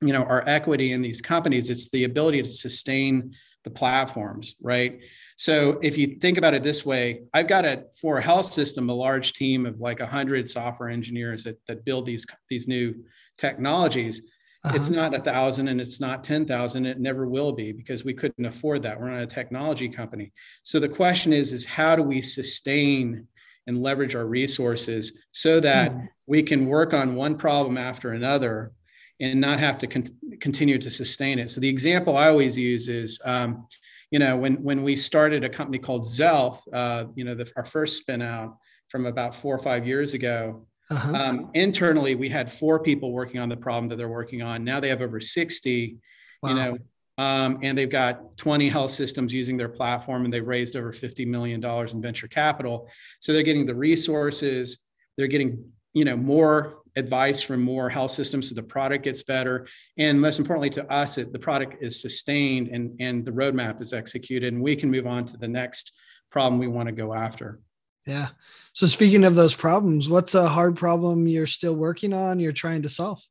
you 0.01 0.13
know 0.13 0.23
our 0.23 0.47
equity 0.47 0.93
in 0.93 1.01
these 1.01 1.21
companies 1.21 1.69
it's 1.69 1.89
the 1.91 2.05
ability 2.05 2.41
to 2.41 2.49
sustain 2.49 3.33
the 3.63 3.69
platforms 3.69 4.55
right 4.61 4.99
so 5.41 5.79
if 5.81 5.97
you 5.97 6.17
think 6.19 6.37
about 6.37 6.53
it 6.53 6.61
this 6.61 6.85
way 6.85 7.23
i've 7.33 7.47
got 7.47 7.65
a 7.65 7.83
for 7.99 8.19
a 8.19 8.21
health 8.21 8.45
system 8.45 8.89
a 8.89 8.93
large 8.93 9.33
team 9.33 9.65
of 9.65 9.79
like 9.79 9.99
100 9.99 10.47
software 10.47 10.89
engineers 10.89 11.43
that, 11.43 11.59
that 11.67 11.83
build 11.83 12.05
these 12.05 12.27
these 12.47 12.67
new 12.67 12.93
technologies 13.39 14.21
uh-huh. 14.63 14.75
it's 14.75 14.91
not 14.91 15.15
a 15.15 15.19
thousand 15.19 15.67
and 15.67 15.81
it's 15.81 15.99
not 15.99 16.23
10,000 16.23 16.85
it 16.85 16.99
never 16.99 17.27
will 17.27 17.51
be 17.53 17.71
because 17.71 18.05
we 18.05 18.13
couldn't 18.13 18.45
afford 18.45 18.83
that 18.83 18.99
we're 18.99 19.09
not 19.09 19.23
a 19.23 19.27
technology 19.27 19.89
company 19.89 20.31
so 20.61 20.79
the 20.79 20.87
question 20.87 21.33
is 21.33 21.53
is 21.53 21.65
how 21.65 21.95
do 21.95 22.03
we 22.03 22.21
sustain 22.21 23.27
and 23.65 23.81
leverage 23.81 24.15
our 24.15 24.27
resources 24.27 25.17
so 25.31 25.59
that 25.59 25.91
mm. 25.91 26.07
we 26.27 26.43
can 26.43 26.67
work 26.67 26.93
on 26.93 27.15
one 27.15 27.35
problem 27.35 27.79
after 27.79 28.11
another 28.11 28.73
and 29.19 29.39
not 29.39 29.59
have 29.59 29.77
to 29.77 29.87
con- 29.87 30.07
continue 30.39 30.79
to 30.79 30.89
sustain 30.89 31.37
it. 31.37 31.51
So 31.51 31.61
the 31.61 31.69
example 31.69 32.17
I 32.17 32.27
always 32.27 32.57
use 32.57 32.89
is, 32.89 33.21
um, 33.23 33.67
you 34.11 34.19
know, 34.19 34.35
when 34.37 34.61
when 34.61 34.83
we 34.83 34.95
started 34.95 35.43
a 35.43 35.49
company 35.49 35.79
called 35.79 36.03
Xealth, 36.03 36.59
uh, 36.71 37.05
you 37.15 37.23
know, 37.23 37.33
the, 37.33 37.51
our 37.55 37.65
first 37.65 37.97
spin 37.97 38.21
out 38.21 38.57
from 38.89 39.05
about 39.05 39.33
four 39.33 39.55
or 39.55 39.59
five 39.59 39.87
years 39.87 40.13
ago. 40.13 40.67
Uh-huh. 40.89 41.15
Um, 41.15 41.51
internally, 41.53 42.15
we 42.15 42.27
had 42.27 42.51
four 42.51 42.77
people 42.83 43.13
working 43.13 43.39
on 43.39 43.47
the 43.47 43.55
problem 43.55 43.87
that 43.87 43.95
they're 43.95 44.09
working 44.09 44.41
on. 44.41 44.65
Now 44.65 44.81
they 44.81 44.89
have 44.89 45.01
over 45.01 45.21
60, 45.21 45.97
wow. 46.43 46.49
you 46.49 46.55
know, 46.55 46.77
um, 47.17 47.59
and 47.63 47.77
they've 47.77 47.89
got 47.89 48.35
20 48.35 48.67
health 48.67 48.91
systems 48.91 49.33
using 49.33 49.55
their 49.55 49.69
platform 49.69 50.25
and 50.25 50.33
they've 50.33 50.45
raised 50.45 50.75
over 50.75 50.91
$50 50.91 51.25
million 51.27 51.63
in 51.63 52.01
venture 52.01 52.27
capital. 52.27 52.89
So 53.19 53.31
they're 53.31 53.43
getting 53.43 53.65
the 53.65 53.75
resources, 53.75 54.79
they're 55.17 55.27
getting, 55.27 55.63
you 55.93 56.03
know, 56.03 56.17
more 56.17 56.80
advice 56.95 57.41
from 57.41 57.61
more 57.61 57.89
health 57.89 58.11
systems 58.11 58.49
so 58.49 58.55
the 58.55 58.63
product 58.63 59.05
gets 59.05 59.23
better. 59.23 59.67
And 59.97 60.19
most 60.19 60.39
importantly 60.39 60.69
to 60.71 60.91
us 60.91 61.17
it, 61.17 61.31
the 61.31 61.39
product 61.39 61.81
is 61.81 62.01
sustained 62.01 62.67
and, 62.69 62.99
and 62.99 63.25
the 63.25 63.31
roadmap 63.31 63.81
is 63.81 63.93
executed 63.93 64.53
and 64.53 64.61
we 64.61 64.75
can 64.75 64.91
move 64.91 65.07
on 65.07 65.25
to 65.25 65.37
the 65.37 65.47
next 65.47 65.93
problem 66.29 66.59
we 66.59 66.67
want 66.67 66.87
to 66.87 66.93
go 66.93 67.13
after. 67.13 67.59
Yeah. 68.05 68.29
So 68.73 68.87
speaking 68.87 69.23
of 69.23 69.35
those 69.35 69.53
problems 69.53 70.09
what's 70.09 70.35
a 70.35 70.47
hard 70.47 70.75
problem 70.75 71.27
you're 71.27 71.47
still 71.47 71.75
working 71.75 72.13
on 72.13 72.39
you're 72.39 72.51
trying 72.51 72.81
to 72.83 72.89
solve? 72.89 73.21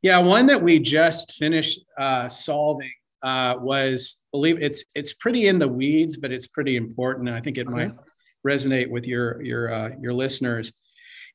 Yeah 0.00 0.18
one 0.18 0.46
that 0.46 0.62
we 0.62 0.78
just 0.78 1.32
finished 1.32 1.80
uh, 1.98 2.28
solving 2.28 2.92
uh, 3.22 3.56
was 3.60 4.22
believe 4.32 4.60
it's 4.60 4.84
it's 4.94 5.12
pretty 5.12 5.46
in 5.46 5.58
the 5.58 5.68
weeds 5.68 6.16
but 6.16 6.32
it's 6.32 6.48
pretty 6.48 6.76
important 6.76 7.28
and 7.28 7.36
i 7.36 7.40
think 7.40 7.56
it 7.56 7.68
okay. 7.68 7.74
might 7.74 7.94
resonate 8.46 8.90
with 8.90 9.06
your 9.06 9.40
your 9.42 9.72
uh, 9.72 9.90
your 10.00 10.12
listeners 10.12 10.72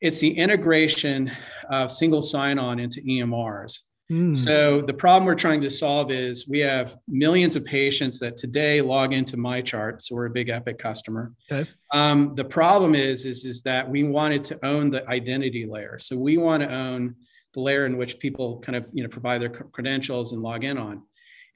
it's 0.01 0.19
the 0.19 0.29
integration 0.37 1.31
of 1.69 1.91
single 1.91 2.21
sign-on 2.21 2.79
into 2.79 3.01
EMRs. 3.01 3.79
Mm. 4.11 4.37
So 4.37 4.81
the 4.81 4.93
problem 4.93 5.25
we're 5.25 5.35
trying 5.35 5.59
to 5.61 5.69
solve 5.69 6.11
is 6.11 6.47
we 6.47 6.59
have 6.59 6.95
millions 7.07 7.57
of 7.57 7.65
patients 7.65 8.19
that 8.19 8.37
today 8.37 8.79
log 8.79 9.13
into 9.13 9.35
MyChart. 9.35 10.01
So 10.01 10.15
we're 10.15 10.27
a 10.27 10.29
big 10.31 10.49
Epic 10.49 10.79
customer. 10.79 11.33
Okay. 11.51 11.69
Um, 11.91 12.33
the 12.35 12.45
problem 12.45 12.95
is, 12.95 13.25
is, 13.25 13.43
is 13.43 13.63
that 13.63 13.89
we 13.89 14.03
wanted 14.03 14.45
to 14.45 14.65
own 14.65 14.89
the 14.89 15.05
identity 15.09 15.65
layer. 15.65 15.99
So 15.99 16.17
we 16.17 16.37
want 16.37 16.63
to 16.63 16.73
own 16.73 17.15
the 17.53 17.59
layer 17.59 17.85
in 17.85 17.97
which 17.97 18.19
people 18.19 18.59
kind 18.59 18.75
of 18.75 18.87
you 18.93 19.03
know 19.03 19.09
provide 19.09 19.41
their 19.41 19.49
credentials 19.49 20.31
and 20.31 20.41
log 20.41 20.63
in 20.63 20.77
on. 20.77 21.03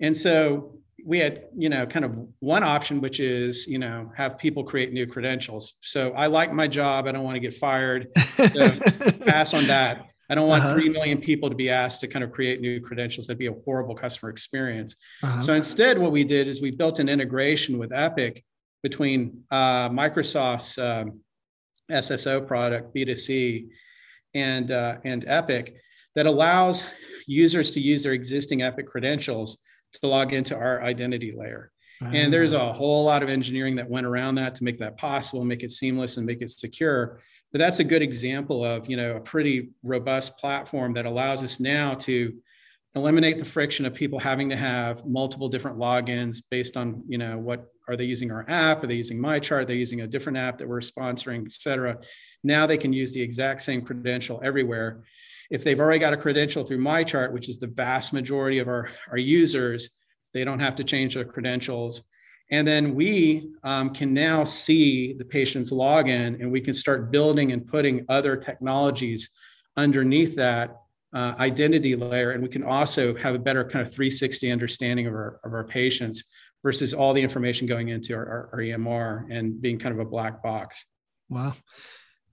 And 0.01 0.15
so 0.15 0.75
we 1.05 1.19
had 1.19 1.45
you 1.57 1.69
know 1.69 1.85
kind 1.85 2.05
of 2.05 2.15
one 2.39 2.63
option 2.63 3.01
which 3.01 3.19
is 3.19 3.67
you 3.67 3.79
know 3.79 4.11
have 4.15 4.37
people 4.37 4.63
create 4.63 4.93
new 4.93 5.07
credentials. 5.07 5.75
So 5.81 6.11
i 6.11 6.27
like 6.27 6.53
my 6.53 6.67
job. 6.67 7.07
I 7.07 7.11
don't 7.11 7.23
want 7.23 7.35
to 7.35 7.39
get 7.39 7.53
fired. 7.53 8.07
So 8.53 8.69
pass 9.25 9.53
on 9.53 9.67
that. 9.67 10.07
I 10.29 10.35
don't 10.35 10.47
want 10.47 10.63
uh-huh. 10.63 10.75
3 10.75 10.89
million 10.89 11.17
people 11.19 11.49
to 11.49 11.55
be 11.55 11.69
asked 11.69 11.99
to 12.01 12.07
kind 12.07 12.23
of 12.23 12.31
create 12.31 12.61
new 12.61 12.79
credentials. 12.79 13.27
That'd 13.27 13.37
be 13.37 13.47
a 13.47 13.53
horrible 13.65 13.95
customer 13.95 14.29
experience. 14.29 14.95
Uh-huh. 15.23 15.41
so 15.41 15.53
instead 15.53 15.97
what 15.97 16.11
we 16.11 16.23
did 16.23 16.47
is 16.47 16.61
we 16.61 16.71
built 16.71 16.99
an 16.99 17.09
integration 17.09 17.77
with 17.77 17.91
epic 17.91 18.43
between 18.83 19.43
uh, 19.51 19.89
microsoft's 19.89 20.77
um, 20.77 21.19
sso 21.91 22.45
product 22.47 22.95
b2c 22.95 23.67
and 24.33 24.71
uh, 24.71 24.97
and 25.03 25.25
epic 25.27 25.75
that 26.15 26.25
allows 26.25 26.83
users 27.27 27.71
to 27.71 27.79
use 27.79 28.03
their 28.03 28.13
existing 28.13 28.61
epic 28.61 28.87
credentials 28.87 29.57
to 29.93 30.07
log 30.07 30.33
into 30.33 30.55
our 30.55 30.81
identity 30.81 31.33
layer. 31.35 31.71
And 32.01 32.27
ah. 32.27 32.29
there's 32.31 32.53
a 32.53 32.73
whole 32.73 33.03
lot 33.03 33.21
of 33.21 33.29
engineering 33.29 33.75
that 33.75 33.89
went 33.89 34.07
around 34.07 34.35
that 34.35 34.55
to 34.55 34.63
make 34.63 34.79
that 34.79 34.97
possible, 34.97 35.45
make 35.45 35.63
it 35.63 35.71
seamless 35.71 36.17
and 36.17 36.25
make 36.25 36.41
it 36.41 36.49
secure. 36.49 37.21
But 37.51 37.59
that's 37.59 37.79
a 37.79 37.83
good 37.83 38.01
example 38.01 38.65
of, 38.65 38.89
you 38.89 38.97
know, 38.97 39.17
a 39.17 39.19
pretty 39.19 39.69
robust 39.83 40.37
platform 40.37 40.93
that 40.93 41.05
allows 41.05 41.43
us 41.43 41.59
now 41.59 41.93
to 41.95 42.33
eliminate 42.95 43.37
the 43.37 43.45
friction 43.45 43.85
of 43.85 43.93
people 43.93 44.19
having 44.19 44.49
to 44.49 44.55
have 44.55 45.05
multiple 45.05 45.47
different 45.47 45.77
logins 45.77 46.41
based 46.49 46.75
on, 46.75 47.03
you 47.07 47.17
know, 47.17 47.37
what 47.37 47.71
are 47.87 47.95
they 47.95 48.05
using 48.05 48.31
our 48.31 48.45
app? 48.47 48.83
Are 48.83 48.87
they 48.87 48.95
using 48.95 49.19
MyChart? 49.19 49.61
Are 49.61 49.65
they 49.65 49.75
using 49.75 50.01
a 50.01 50.07
different 50.07 50.37
app 50.37 50.57
that 50.57 50.67
we're 50.67 50.79
sponsoring, 50.79 51.45
et 51.45 51.51
cetera? 51.51 51.99
Now 52.43 52.65
they 52.65 52.77
can 52.77 52.91
use 52.91 53.13
the 53.13 53.21
exact 53.21 53.61
same 53.61 53.81
credential 53.81 54.41
everywhere 54.43 55.03
if 55.51 55.65
they've 55.65 55.79
already 55.79 55.99
got 55.99 56.13
a 56.13 56.17
credential 56.17 56.63
through 56.63 56.79
MyChart, 56.79 57.33
which 57.33 57.49
is 57.49 57.59
the 57.59 57.67
vast 57.67 58.13
majority 58.13 58.59
of 58.59 58.69
our, 58.69 58.89
our 59.11 59.17
users, 59.17 59.89
they 60.33 60.45
don't 60.45 60.61
have 60.61 60.77
to 60.77 60.83
change 60.83 61.13
their 61.13 61.25
credentials. 61.25 62.03
And 62.51 62.65
then 62.65 62.95
we 62.95 63.51
um, 63.63 63.93
can 63.93 64.13
now 64.13 64.45
see 64.45 65.13
the 65.13 65.25
patient's 65.25 65.71
login 65.71 66.39
and 66.39 66.51
we 66.51 66.61
can 66.61 66.73
start 66.73 67.11
building 67.11 67.51
and 67.51 67.67
putting 67.67 68.05
other 68.07 68.37
technologies 68.37 69.29
underneath 69.75 70.37
that 70.37 70.77
uh, 71.13 71.35
identity 71.37 71.97
layer. 71.97 72.31
And 72.31 72.41
we 72.41 72.49
can 72.49 72.63
also 72.63 73.13
have 73.17 73.35
a 73.35 73.39
better 73.39 73.65
kind 73.65 73.85
of 73.85 73.93
360 73.93 74.49
understanding 74.51 75.07
of 75.07 75.13
our, 75.13 75.39
of 75.43 75.53
our 75.53 75.65
patients 75.65 76.23
versus 76.63 76.93
all 76.93 77.13
the 77.13 77.21
information 77.21 77.67
going 77.67 77.89
into 77.89 78.15
our, 78.15 78.25
our, 78.25 78.49
our 78.53 78.59
EMR 78.59 79.25
and 79.29 79.61
being 79.61 79.77
kind 79.77 79.93
of 79.93 79.99
a 79.99 80.09
black 80.09 80.41
box. 80.41 80.85
Wow 81.27 81.55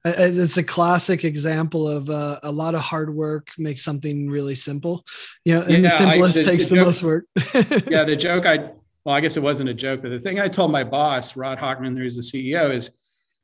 it's 0.04 0.56
a 0.56 0.62
classic 0.62 1.24
example 1.24 1.88
of 1.88 2.08
uh, 2.08 2.38
a 2.42 2.50
lot 2.50 2.74
of 2.74 2.80
hard 2.80 3.14
work 3.14 3.48
makes 3.58 3.84
something 3.84 4.30
really 4.30 4.54
simple. 4.54 5.04
You 5.44 5.54
know 5.54 5.62
and 5.62 5.82
yeah, 5.82 5.90
the 5.90 5.90
simplest 5.90 6.38
I, 6.38 6.42
the, 6.42 6.50
takes 6.50 6.64
the, 6.64 6.70
the 6.70 6.76
joke, 6.76 6.86
most 6.86 7.02
work. 7.02 7.24
Yeah 7.90 8.04
the 8.04 8.16
joke 8.16 8.46
i 8.46 8.70
well 9.04 9.14
i 9.14 9.20
guess 9.20 9.36
it 9.36 9.42
wasn't 9.42 9.68
a 9.68 9.74
joke 9.74 10.02
but 10.02 10.10
the 10.10 10.18
thing 10.18 10.40
i 10.40 10.48
told 10.48 10.70
my 10.70 10.84
boss 10.84 11.36
rod 11.36 11.58
hochman 11.58 11.96
who's 11.96 12.16
the 12.16 12.22
ceo 12.22 12.72
is 12.72 12.90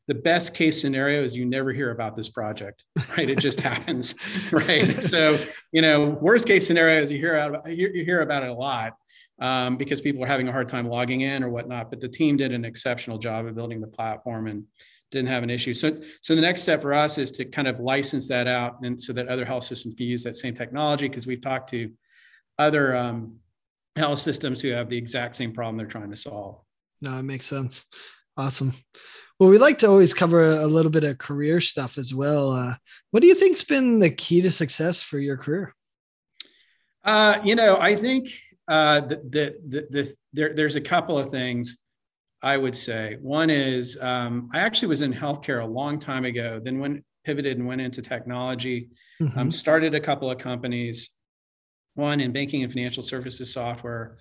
the 0.06 0.14
best 0.14 0.54
case 0.54 0.80
scenario 0.80 1.22
is 1.22 1.34
you 1.34 1.46
never 1.46 1.72
hear 1.72 1.90
about 1.90 2.14
this 2.14 2.28
project 2.28 2.84
right? 3.16 3.30
It 3.30 3.38
just 3.38 3.60
happens 3.72 4.14
right? 4.52 5.02
So 5.04 5.38
you 5.72 5.82
know 5.82 6.10
worst 6.10 6.46
case 6.46 6.66
scenario 6.66 7.02
is 7.02 7.10
you 7.10 7.18
hear 7.18 7.36
out 7.36 7.70
you 7.70 8.04
hear 8.04 8.20
about 8.20 8.42
it 8.42 8.50
a 8.50 8.54
lot 8.54 8.96
um, 9.40 9.76
because 9.76 10.00
people 10.00 10.22
are 10.22 10.28
having 10.28 10.48
a 10.48 10.52
hard 10.52 10.68
time 10.68 10.88
logging 10.88 11.22
in 11.22 11.42
or 11.42 11.48
whatnot 11.48 11.90
but 11.90 12.00
the 12.00 12.08
team 12.08 12.36
did 12.36 12.52
an 12.52 12.64
exceptional 12.64 13.18
job 13.18 13.46
of 13.46 13.54
building 13.54 13.80
the 13.80 13.86
platform 13.86 14.46
and 14.46 14.64
didn't 15.14 15.28
have 15.28 15.42
an 15.42 15.50
issue. 15.50 15.72
So, 15.72 15.98
so 16.20 16.34
the 16.34 16.42
next 16.42 16.62
step 16.62 16.82
for 16.82 16.92
us 16.92 17.16
is 17.16 17.30
to 17.32 17.44
kind 17.44 17.66
of 17.66 17.80
license 17.80 18.28
that 18.28 18.46
out, 18.46 18.80
and 18.82 19.00
so 19.00 19.12
that 19.14 19.28
other 19.28 19.44
health 19.44 19.64
systems 19.64 19.94
can 19.94 20.06
use 20.06 20.22
that 20.24 20.36
same 20.36 20.54
technology. 20.54 21.08
Because 21.08 21.26
we've 21.26 21.40
talked 21.40 21.70
to 21.70 21.90
other 22.58 22.94
um, 22.96 23.36
health 23.96 24.18
systems 24.18 24.60
who 24.60 24.70
have 24.70 24.90
the 24.90 24.96
exact 24.98 25.36
same 25.36 25.52
problem 25.52 25.76
they're 25.76 25.86
trying 25.86 26.10
to 26.10 26.16
solve. 26.16 26.60
No, 27.00 27.18
it 27.18 27.22
makes 27.22 27.46
sense. 27.46 27.86
Awesome. 28.36 28.74
Well, 29.38 29.48
we 29.48 29.58
like 29.58 29.78
to 29.78 29.88
always 29.88 30.14
cover 30.14 30.50
a 30.50 30.66
little 30.66 30.90
bit 30.90 31.04
of 31.04 31.18
career 31.18 31.60
stuff 31.60 31.98
as 31.98 32.14
well. 32.14 32.52
Uh, 32.52 32.74
what 33.10 33.20
do 33.20 33.26
you 33.26 33.34
think's 33.34 33.64
been 33.64 33.98
the 33.98 34.10
key 34.10 34.40
to 34.42 34.50
success 34.50 35.02
for 35.02 35.18
your 35.18 35.36
career? 35.36 35.74
Uh, 37.04 37.38
you 37.44 37.54
know, 37.54 37.76
I 37.78 37.96
think 37.96 38.28
uh, 38.68 39.00
the, 39.00 39.16
the, 39.28 39.56
the, 39.68 39.86
the 39.90 40.14
there, 40.32 40.54
there's 40.54 40.76
a 40.76 40.80
couple 40.80 41.18
of 41.18 41.30
things. 41.30 41.78
I 42.44 42.58
would 42.58 42.76
say. 42.76 43.16
One 43.22 43.48
is 43.48 43.96
um, 44.02 44.50
I 44.52 44.60
actually 44.60 44.88
was 44.88 45.00
in 45.00 45.14
healthcare 45.14 45.62
a 45.62 45.66
long 45.66 45.98
time 45.98 46.26
ago, 46.26 46.60
then 46.62 46.78
went 46.78 47.02
pivoted 47.24 47.56
and 47.56 47.66
went 47.66 47.80
into 47.80 48.02
technology. 48.02 48.90
Um, 49.20 49.28
mm-hmm. 49.28 49.38
Um, 49.38 49.50
started 49.50 49.94
a 49.94 50.00
couple 50.00 50.30
of 50.30 50.36
companies, 50.36 51.08
one 51.94 52.20
in 52.20 52.32
banking 52.32 52.62
and 52.62 52.70
financial 52.70 53.02
services 53.02 53.50
software, 53.50 54.18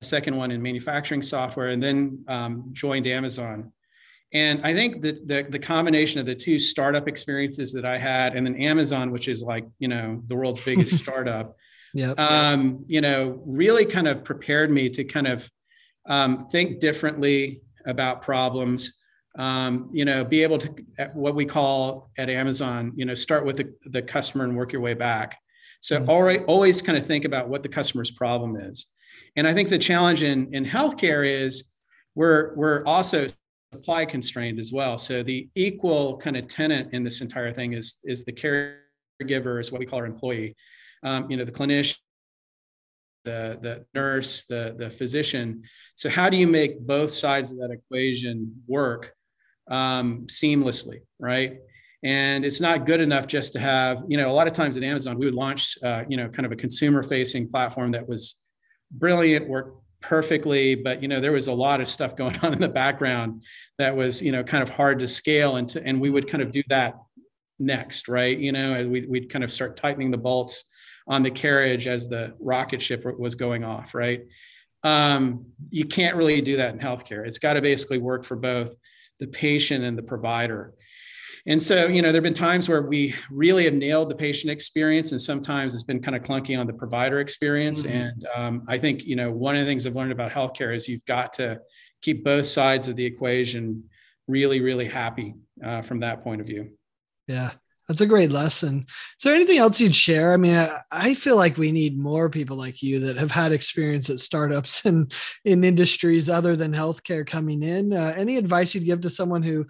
a 0.00 0.04
second 0.04 0.36
one 0.36 0.50
in 0.50 0.62
manufacturing 0.62 1.20
software, 1.20 1.68
and 1.68 1.82
then 1.82 2.24
um, 2.26 2.70
joined 2.72 3.06
Amazon. 3.06 3.70
And 4.32 4.64
I 4.64 4.72
think 4.72 5.02
that 5.02 5.28
the, 5.28 5.46
the 5.48 5.58
combination 5.58 6.20
of 6.20 6.26
the 6.26 6.34
two 6.34 6.58
startup 6.58 7.06
experiences 7.06 7.72
that 7.74 7.84
I 7.84 7.98
had, 7.98 8.34
and 8.34 8.46
then 8.46 8.54
Amazon, 8.56 9.10
which 9.10 9.28
is 9.28 9.42
like 9.42 9.66
you 9.78 9.88
know 9.88 10.22
the 10.26 10.36
world's 10.36 10.60
biggest 10.60 10.96
startup, 11.02 11.54
yeah, 11.92 12.12
um, 12.12 12.84
you 12.86 13.02
know, 13.02 13.42
really 13.44 13.84
kind 13.84 14.08
of 14.08 14.24
prepared 14.24 14.70
me 14.70 14.88
to 14.90 15.04
kind 15.04 15.26
of 15.26 15.50
um, 16.08 16.46
think 16.48 16.80
differently 16.80 17.62
about 17.86 18.22
problems. 18.22 18.92
Um, 19.38 19.90
you 19.92 20.04
know, 20.04 20.24
be 20.24 20.42
able 20.42 20.58
to 20.58 20.74
what 21.14 21.36
we 21.36 21.44
call 21.44 22.10
at 22.18 22.28
Amazon, 22.28 22.92
you 22.96 23.04
know, 23.04 23.14
start 23.14 23.44
with 23.44 23.56
the, 23.56 23.72
the 23.84 24.02
customer 24.02 24.42
and 24.44 24.56
work 24.56 24.72
your 24.72 24.80
way 24.80 24.94
back. 24.94 25.38
So 25.80 26.00
mm-hmm. 26.00 26.10
always, 26.10 26.40
always 26.42 26.82
kind 26.82 26.98
of 26.98 27.06
think 27.06 27.24
about 27.24 27.48
what 27.48 27.62
the 27.62 27.68
customer's 27.68 28.10
problem 28.10 28.56
is. 28.56 28.86
And 29.36 29.46
I 29.46 29.54
think 29.54 29.68
the 29.68 29.78
challenge 29.78 30.24
in, 30.24 30.52
in 30.52 30.64
healthcare 30.64 31.24
is 31.24 31.70
we're, 32.16 32.52
we're 32.56 32.84
also 32.84 33.28
supply 33.72 34.04
constrained 34.04 34.58
as 34.58 34.72
well. 34.72 34.98
So 34.98 35.22
the 35.22 35.48
equal 35.54 36.16
kind 36.16 36.36
of 36.36 36.48
tenant 36.48 36.92
in 36.92 37.04
this 37.04 37.20
entire 37.20 37.52
thing 37.52 37.74
is 37.74 37.98
is 38.04 38.24
the 38.24 38.32
caregiver, 38.32 39.60
is 39.60 39.70
what 39.70 39.78
we 39.78 39.86
call 39.86 40.00
our 40.00 40.06
employee. 40.06 40.56
Um, 41.02 41.30
you 41.30 41.36
know, 41.36 41.44
the 41.44 41.52
clinician, 41.52 41.98
the 43.28 43.58
the 43.60 43.84
nurse, 43.94 44.46
the 44.46 44.74
the 44.78 44.90
physician. 44.90 45.62
So 45.96 46.08
how 46.08 46.28
do 46.30 46.36
you 46.36 46.46
make 46.46 46.80
both 46.80 47.10
sides 47.10 47.50
of 47.50 47.58
that 47.58 47.70
equation 47.70 48.62
work 48.66 49.12
um, 49.70 50.26
seamlessly, 50.26 51.00
right? 51.18 51.58
And 52.02 52.44
it's 52.44 52.60
not 52.60 52.86
good 52.86 53.00
enough 53.00 53.26
just 53.26 53.52
to 53.54 53.58
have, 53.58 54.04
you 54.06 54.16
know, 54.16 54.30
a 54.30 54.36
lot 54.38 54.46
of 54.46 54.52
times 54.52 54.76
at 54.76 54.82
Amazon, 54.82 55.18
we 55.18 55.26
would 55.26 55.34
launch, 55.34 55.76
uh, 55.82 56.04
you 56.08 56.16
know, 56.16 56.28
kind 56.28 56.46
of 56.46 56.52
a 56.52 56.56
consumer 56.56 57.02
facing 57.02 57.48
platform 57.48 57.90
that 57.92 58.08
was 58.08 58.36
brilliant, 58.92 59.48
worked 59.48 59.82
perfectly, 60.00 60.76
but, 60.76 61.02
you 61.02 61.08
know, 61.08 61.20
there 61.20 61.32
was 61.32 61.48
a 61.48 61.52
lot 61.52 61.80
of 61.80 61.88
stuff 61.88 62.14
going 62.14 62.36
on 62.42 62.52
in 62.52 62.60
the 62.60 62.68
background 62.68 63.42
that 63.78 63.94
was, 63.94 64.22
you 64.22 64.30
know, 64.30 64.44
kind 64.44 64.62
of 64.62 64.68
hard 64.70 65.00
to 65.00 65.08
scale. 65.08 65.56
And, 65.56 65.68
to, 65.70 65.84
and 65.84 66.00
we 66.00 66.10
would 66.10 66.28
kind 66.28 66.42
of 66.42 66.52
do 66.52 66.62
that 66.68 66.94
next, 67.58 68.08
right? 68.08 68.38
You 68.38 68.52
know, 68.52 68.74
and 68.74 68.92
we'd, 68.92 69.10
we'd 69.10 69.28
kind 69.28 69.42
of 69.42 69.50
start 69.50 69.76
tightening 69.76 70.12
the 70.12 70.18
bolts 70.18 70.64
on 71.08 71.22
the 71.22 71.30
carriage 71.30 71.86
as 71.86 72.08
the 72.08 72.34
rocket 72.38 72.82
ship 72.82 73.04
was 73.18 73.34
going 73.34 73.64
off, 73.64 73.94
right? 73.94 74.20
Um, 74.84 75.46
you 75.70 75.84
can't 75.86 76.16
really 76.16 76.40
do 76.40 76.58
that 76.58 76.74
in 76.74 76.78
healthcare. 76.78 77.26
It's 77.26 77.38
got 77.38 77.54
to 77.54 77.62
basically 77.62 77.98
work 77.98 78.24
for 78.24 78.36
both 78.36 78.76
the 79.18 79.26
patient 79.26 79.84
and 79.84 79.98
the 79.98 80.02
provider. 80.02 80.74
And 81.46 81.62
so, 81.62 81.86
you 81.86 82.02
know, 82.02 82.12
there 82.12 82.20
have 82.20 82.24
been 82.24 82.34
times 82.34 82.68
where 82.68 82.82
we 82.82 83.14
really 83.30 83.64
have 83.64 83.72
nailed 83.72 84.10
the 84.10 84.14
patient 84.14 84.50
experience, 84.50 85.12
and 85.12 85.20
sometimes 85.20 85.72
it's 85.72 85.82
been 85.82 86.02
kind 86.02 86.14
of 86.14 86.22
clunky 86.22 86.58
on 86.58 86.66
the 86.66 86.74
provider 86.74 87.20
experience. 87.20 87.82
Mm-hmm. 87.82 87.96
And 87.96 88.28
um, 88.36 88.62
I 88.68 88.76
think, 88.78 89.04
you 89.04 89.16
know, 89.16 89.30
one 89.32 89.56
of 89.56 89.62
the 89.62 89.66
things 89.66 89.86
I've 89.86 89.96
learned 89.96 90.12
about 90.12 90.30
healthcare 90.30 90.76
is 90.76 90.88
you've 90.88 91.06
got 91.06 91.32
to 91.34 91.60
keep 92.02 92.22
both 92.22 92.46
sides 92.46 92.88
of 92.88 92.96
the 92.96 93.04
equation 93.04 93.84
really, 94.26 94.60
really 94.60 94.86
happy 94.86 95.34
uh, 95.64 95.80
from 95.80 96.00
that 96.00 96.22
point 96.22 96.42
of 96.42 96.46
view. 96.46 96.72
Yeah. 97.26 97.52
That's 97.88 98.02
a 98.02 98.06
great 98.06 98.30
lesson. 98.30 98.84
Is 98.86 99.24
there 99.24 99.34
anything 99.34 99.58
else 99.58 99.80
you'd 99.80 99.94
share? 99.94 100.34
I 100.34 100.36
mean, 100.36 100.56
I, 100.56 100.80
I, 100.90 101.14
feel 101.14 101.36
like 101.36 101.56
we 101.56 101.72
need 101.72 101.98
more 101.98 102.28
people 102.28 102.58
like 102.58 102.82
you 102.82 103.00
that 103.00 103.16
have 103.16 103.30
had 103.30 103.50
experience 103.50 104.10
at 104.10 104.18
startups 104.20 104.84
and 104.84 105.10
in 105.46 105.64
industries 105.64 106.28
other 106.28 106.54
than 106.54 106.72
healthcare 106.74 107.26
coming 107.26 107.62
in. 107.62 107.94
Uh, 107.94 108.12
any 108.14 108.36
advice 108.36 108.74
you'd 108.74 108.84
give 108.84 109.00
to 109.00 109.10
someone 109.10 109.42
who 109.42 109.66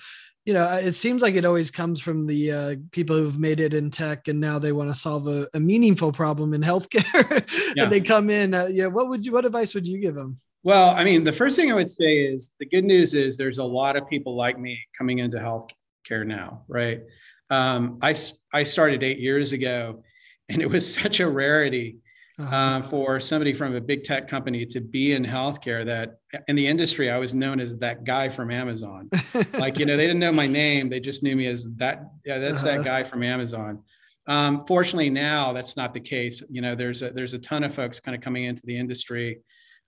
you 0.48 0.54
know, 0.54 0.66
it 0.76 0.94
seems 0.94 1.20
like 1.20 1.34
it 1.34 1.44
always 1.44 1.70
comes 1.70 2.00
from 2.00 2.26
the 2.26 2.50
uh, 2.50 2.76
people 2.90 3.14
who've 3.14 3.38
made 3.38 3.60
it 3.60 3.74
in 3.74 3.90
tech 3.90 4.28
and 4.28 4.40
now 4.40 4.58
they 4.58 4.72
want 4.72 4.88
to 4.88 4.98
solve 4.98 5.28
a, 5.28 5.46
a 5.52 5.60
meaningful 5.60 6.10
problem 6.10 6.54
in 6.54 6.62
healthcare. 6.72 7.46
Yeah. 7.76 7.82
and 7.82 7.92
they 7.92 8.00
come 8.00 8.30
in. 8.30 8.54
Uh, 8.54 8.66
yeah, 8.70 8.86
what 8.86 9.10
would 9.10 9.26
you? 9.26 9.32
What 9.32 9.44
advice 9.44 9.74
would 9.74 9.86
you 9.86 9.98
give 9.98 10.14
them? 10.14 10.40
Well, 10.62 10.88
I 10.88 11.04
mean, 11.04 11.22
the 11.22 11.32
first 11.32 11.54
thing 11.54 11.70
I 11.70 11.74
would 11.74 11.90
say 11.90 12.20
is 12.20 12.52
the 12.58 12.64
good 12.64 12.84
news 12.84 13.12
is 13.12 13.36
there's 13.36 13.58
a 13.58 13.64
lot 13.64 13.96
of 13.96 14.08
people 14.08 14.36
like 14.36 14.58
me 14.58 14.80
coming 14.96 15.18
into 15.18 15.36
healthcare 15.36 16.26
now, 16.26 16.62
right? 16.66 17.02
Um, 17.50 17.98
I 18.02 18.14
I 18.52 18.62
started 18.62 19.02
eight 19.02 19.18
years 19.18 19.52
ago, 19.52 20.02
and 20.48 20.62
it 20.62 20.70
was 20.70 20.94
such 21.02 21.20
a 21.20 21.28
rarity 21.28 21.98
uh-huh. 22.38 22.54
uh, 22.54 22.82
for 22.82 23.20
somebody 23.20 23.52
from 23.52 23.74
a 23.74 23.80
big 23.80 24.04
tech 24.04 24.28
company 24.28 24.64
to 24.66 24.80
be 24.80 25.12
in 25.12 25.24
healthcare 25.24 25.84
that 25.84 26.18
in 26.46 26.56
the 26.56 26.66
industry 26.66 27.10
i 27.10 27.18
was 27.18 27.34
known 27.34 27.60
as 27.60 27.76
that 27.78 28.04
guy 28.04 28.28
from 28.28 28.50
amazon 28.50 29.10
like 29.58 29.78
you 29.78 29.86
know 29.86 29.96
they 29.96 30.06
didn't 30.06 30.20
know 30.20 30.32
my 30.32 30.46
name 30.46 30.88
they 30.88 31.00
just 31.00 31.22
knew 31.22 31.36
me 31.36 31.46
as 31.46 31.74
that 31.74 32.10
yeah 32.24 32.38
that's 32.38 32.64
uh-huh. 32.64 32.76
that 32.76 32.84
guy 32.84 33.02
from 33.02 33.22
amazon 33.22 33.82
um, 34.26 34.66
fortunately 34.66 35.08
now 35.08 35.52
that's 35.52 35.76
not 35.76 35.94
the 35.94 36.00
case 36.00 36.42
you 36.50 36.60
know 36.60 36.74
there's 36.74 37.02
a 37.02 37.10
there's 37.10 37.34
a 37.34 37.38
ton 37.38 37.64
of 37.64 37.74
folks 37.74 37.98
kind 37.98 38.14
of 38.14 38.20
coming 38.20 38.44
into 38.44 38.62
the 38.66 38.76
industry 38.76 39.40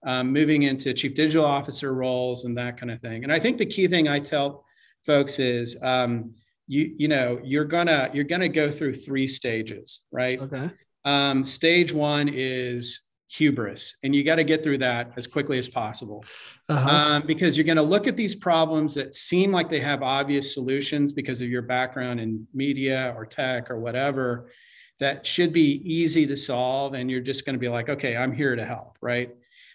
um, 0.06 0.32
moving 0.32 0.62
into 0.62 0.94
chief 0.94 1.14
digital 1.14 1.44
officer 1.44 1.92
roles 1.92 2.46
and 2.46 2.56
that 2.56 2.76
kind 2.78 2.90
of 2.90 3.00
thing 3.00 3.22
and 3.22 3.32
i 3.32 3.38
think 3.38 3.58
the 3.58 3.66
key 3.66 3.86
thing 3.86 4.08
i 4.08 4.18
tell 4.18 4.64
folks 5.04 5.38
is 5.38 5.76
um, 5.82 6.32
you 6.70 6.94
you 6.96 7.08
know 7.08 7.40
you're 7.42 7.64
gonna 7.64 8.10
you're 8.12 8.24
gonna 8.24 8.48
go 8.48 8.70
through 8.70 8.94
three 8.94 9.26
stages 9.26 10.00
right 10.10 10.40
okay 10.40 10.70
um, 11.04 11.44
stage 11.44 11.92
one 11.92 12.28
is 12.28 13.02
hubris, 13.30 13.96
and 14.02 14.14
you 14.14 14.24
got 14.24 14.36
to 14.36 14.44
get 14.44 14.62
through 14.62 14.78
that 14.78 15.12
as 15.16 15.26
quickly 15.26 15.56
as 15.56 15.68
possible 15.68 16.24
uh-huh. 16.68 16.88
um, 16.88 17.26
because 17.26 17.56
you're 17.56 17.64
going 17.64 17.76
to 17.76 17.82
look 17.82 18.06
at 18.06 18.16
these 18.16 18.34
problems 18.34 18.94
that 18.94 19.14
seem 19.14 19.52
like 19.52 19.68
they 19.68 19.80
have 19.80 20.02
obvious 20.02 20.52
solutions 20.52 21.12
because 21.12 21.40
of 21.40 21.48
your 21.48 21.62
background 21.62 22.20
in 22.20 22.46
media 22.52 23.14
or 23.16 23.24
tech 23.24 23.70
or 23.70 23.78
whatever 23.78 24.50
that 24.98 25.26
should 25.26 25.52
be 25.52 25.80
easy 25.84 26.26
to 26.26 26.36
solve. 26.36 26.92
And 26.92 27.10
you're 27.10 27.22
just 27.22 27.46
going 27.46 27.54
to 27.54 27.60
be 27.60 27.70
like, 27.70 27.88
okay, 27.88 28.16
I'm 28.16 28.32
here 28.32 28.54
to 28.54 28.66
help, 28.66 28.98
right? 29.00 29.30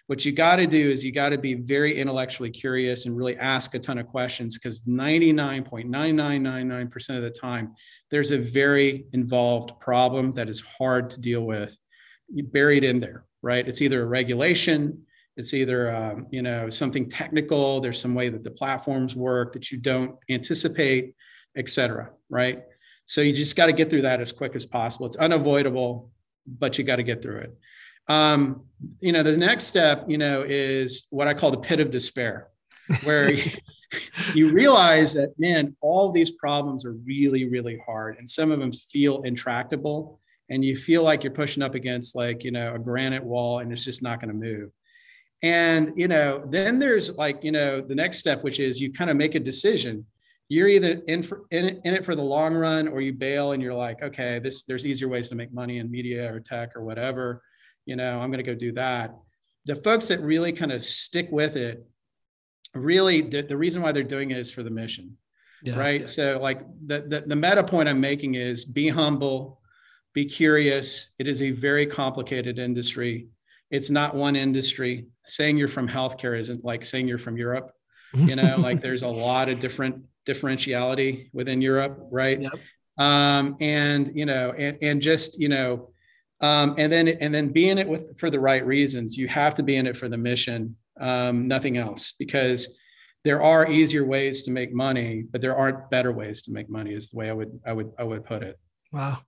What 0.07 0.23
you 0.23 0.31
got 0.31 0.57
to 0.57 0.67
do 0.67 0.91
is 0.91 1.03
you 1.03 1.11
got 1.11 1.29
to 1.29 1.37
be 1.37 1.55
very 1.55 1.97
intellectually 1.97 2.51
curious 2.51 3.05
and 3.05 3.17
really 3.17 3.37
ask 3.37 3.73
a 3.73 3.79
ton 3.79 3.97
of 3.97 4.07
questions 4.07 4.55
because 4.55 4.83
99.9999% 4.83 7.17
of 7.17 7.23
the 7.23 7.31
time, 7.31 7.73
there's 8.11 8.31
a 8.31 8.37
very 8.37 9.05
involved 9.13 9.79
problem 9.79 10.31
that 10.33 10.47
is 10.47 10.59
hard 10.59 11.09
to 11.09 11.19
deal 11.19 11.41
with 11.41 11.75
buried 12.51 12.83
in 12.83 12.99
there 12.99 13.25
right? 13.45 13.67
It's 13.67 13.81
either 13.81 14.01
a 14.01 14.05
regulation 14.05 15.05
it's 15.37 15.53
either 15.53 15.93
um, 15.93 16.27
you 16.31 16.41
know 16.41 16.69
something 16.69 17.09
technical 17.09 17.79
there's 17.79 18.01
some 18.01 18.15
way 18.15 18.29
that 18.29 18.43
the 18.43 18.51
platforms 18.51 19.15
work 19.15 19.53
that 19.53 19.71
you 19.71 19.77
don't 19.77 20.15
anticipate 20.29 21.13
et 21.55 21.69
cetera 21.69 22.09
right? 22.29 22.63
So 23.05 23.21
you 23.21 23.33
just 23.33 23.55
got 23.55 23.67
to 23.67 23.73
get 23.73 23.89
through 23.89 24.01
that 24.01 24.19
as 24.19 24.31
quick 24.31 24.55
as 24.55 24.65
possible. 24.65 25.05
It's 25.05 25.17
unavoidable 25.17 26.11
but 26.47 26.77
you 26.77 26.83
got 26.83 26.97
to 26.97 27.03
get 27.03 27.21
through 27.21 27.37
it 27.37 27.57
um, 28.07 28.61
you 28.99 29.11
know 29.11 29.23
the 29.23 29.35
next 29.35 29.65
step 29.65 30.05
you 30.07 30.17
know 30.17 30.43
is 30.47 31.05
what 31.09 31.27
i 31.27 31.33
call 31.33 31.49
the 31.51 31.57
pit 31.57 31.79
of 31.79 31.89
despair 31.89 32.49
where 33.03 33.31
you 34.33 34.49
realize 34.51 35.13
that 35.13 35.33
man 35.39 35.75
all 35.81 36.11
these 36.11 36.31
problems 36.31 36.85
are 36.85 36.93
really 37.05 37.47
really 37.47 37.79
hard 37.85 38.17
and 38.17 38.29
some 38.29 38.51
of 38.51 38.59
them 38.59 38.71
feel 38.71 39.23
intractable 39.23 40.19
and 40.49 40.63
you 40.63 40.75
feel 40.75 41.03
like 41.03 41.23
you're 41.23 41.33
pushing 41.33 41.63
up 41.63 41.75
against 41.75 42.15
like 42.15 42.43
you 42.43 42.51
know 42.51 42.75
a 42.75 42.79
granite 42.79 43.23
wall 43.23 43.59
and 43.59 43.71
it's 43.71 43.83
just 43.83 44.03
not 44.03 44.19
going 44.19 44.29
to 44.29 44.35
move. 44.35 44.71
And 45.41 45.93
you 45.95 46.07
know 46.07 46.43
then 46.49 46.79
there's 46.79 47.17
like 47.17 47.43
you 47.43 47.51
know 47.51 47.81
the 47.81 47.95
next 47.95 48.19
step 48.19 48.43
which 48.43 48.59
is 48.59 48.79
you 48.79 48.91
kind 48.91 49.09
of 49.09 49.17
make 49.17 49.35
a 49.35 49.39
decision. 49.39 50.05
You're 50.47 50.67
either 50.67 51.01
in, 51.07 51.23
for, 51.23 51.45
in, 51.49 51.81
in 51.85 51.95
it 51.95 52.05
for 52.05 52.13
the 52.13 52.21
long 52.21 52.53
run 52.53 52.87
or 52.87 53.01
you 53.01 53.13
bail 53.13 53.53
and 53.53 53.63
you're 53.63 53.73
like 53.73 54.01
okay 54.03 54.39
this 54.39 54.63
there's 54.63 54.85
easier 54.85 55.07
ways 55.07 55.27
to 55.29 55.35
make 55.35 55.51
money 55.51 55.79
in 55.79 55.89
media 55.89 56.31
or 56.31 56.39
tech 56.39 56.75
or 56.75 56.83
whatever 56.83 57.41
you 57.85 57.95
know 57.95 58.19
i'm 58.19 58.31
going 58.31 58.43
to 58.43 58.51
go 58.51 58.55
do 58.55 58.71
that. 58.73 59.15
The 59.67 59.75
folks 59.75 60.09
that 60.09 60.21
really 60.21 60.53
kind 60.53 60.71
of 60.71 60.83
stick 60.83 61.27
with 61.31 61.55
it 61.55 61.83
really 62.75 63.21
the, 63.21 63.41
the 63.41 63.57
reason 63.57 63.81
why 63.81 63.91
they're 63.91 64.03
doing 64.03 64.29
it 64.31 64.37
is 64.37 64.51
for 64.51 64.61
the 64.61 64.69
mission 64.69 65.17
yeah. 65.65 65.79
right? 65.79 66.09
So 66.09 66.39
like 66.41 66.61
the, 66.85 67.01
the 67.07 67.23
the 67.25 67.35
meta 67.35 67.63
point 67.63 67.89
i'm 67.89 67.99
making 67.99 68.35
is 68.35 68.65
be 68.65 68.89
humble 68.89 69.61
be 70.13 70.25
curious. 70.25 71.09
It 71.19 71.27
is 71.27 71.41
a 71.41 71.51
very 71.51 71.85
complicated 71.85 72.57
industry. 72.57 73.27
It's 73.69 73.89
not 73.89 74.15
one 74.15 74.37
industry. 74.37 75.07
Saying 75.25 75.57
you're 75.57 75.67
from 75.67 75.89
healthcare 75.89 76.39
isn't 76.39 76.63
like 76.63 76.85
saying 76.85 77.07
you're 77.07 77.17
from 77.17 77.35
europe. 77.37 77.71
You 78.13 78.35
know 78.35 78.55
like 78.59 78.81
there's 78.81 79.03
a 79.03 79.07
lot 79.07 79.49
of 79.49 79.59
different 79.59 80.03
differentiality 80.25 81.29
within 81.33 81.61
europe 81.61 81.99
right? 82.11 82.41
Yep. 82.41 82.53
um, 82.97 83.57
and 83.59 84.11
you 84.15 84.25
know 84.25 84.53
and, 84.57 84.77
and 84.81 85.01
just 85.01 85.39
you 85.39 85.49
know 85.49 85.89
um, 86.41 86.75
and 86.77 86.91
then 86.91 87.07
and 87.07 87.33
then 87.33 87.49
be 87.49 87.69
in 87.69 87.77
it 87.77 87.87
with 87.87 88.17
for 88.19 88.29
the 88.29 88.39
right 88.39 88.65
reasons 88.65 89.17
you 89.17 89.27
have 89.27 89.55
to 89.55 89.63
be 89.63 89.75
in 89.75 89.87
it 89.87 89.95
for 89.95 90.09
the 90.09 90.17
mission 90.17 90.75
um, 90.99 91.47
nothing 91.47 91.77
else, 91.77 92.13
because 92.17 92.77
there 93.23 93.41
are 93.41 93.69
easier 93.69 94.05
ways 94.05 94.43
to 94.43 94.51
make 94.51 94.73
money, 94.73 95.25
but 95.29 95.41
there 95.41 95.55
aren't 95.55 95.89
better 95.89 96.11
ways 96.11 96.43
to 96.43 96.51
make 96.51 96.69
money. 96.69 96.93
Is 96.93 97.09
the 97.09 97.17
way 97.17 97.29
I 97.29 97.33
would 97.33 97.59
I 97.65 97.73
would 97.73 97.91
I 97.97 98.03
would 98.03 98.23
put 98.23 98.43
it. 98.43 98.59
Wow. 98.91 99.19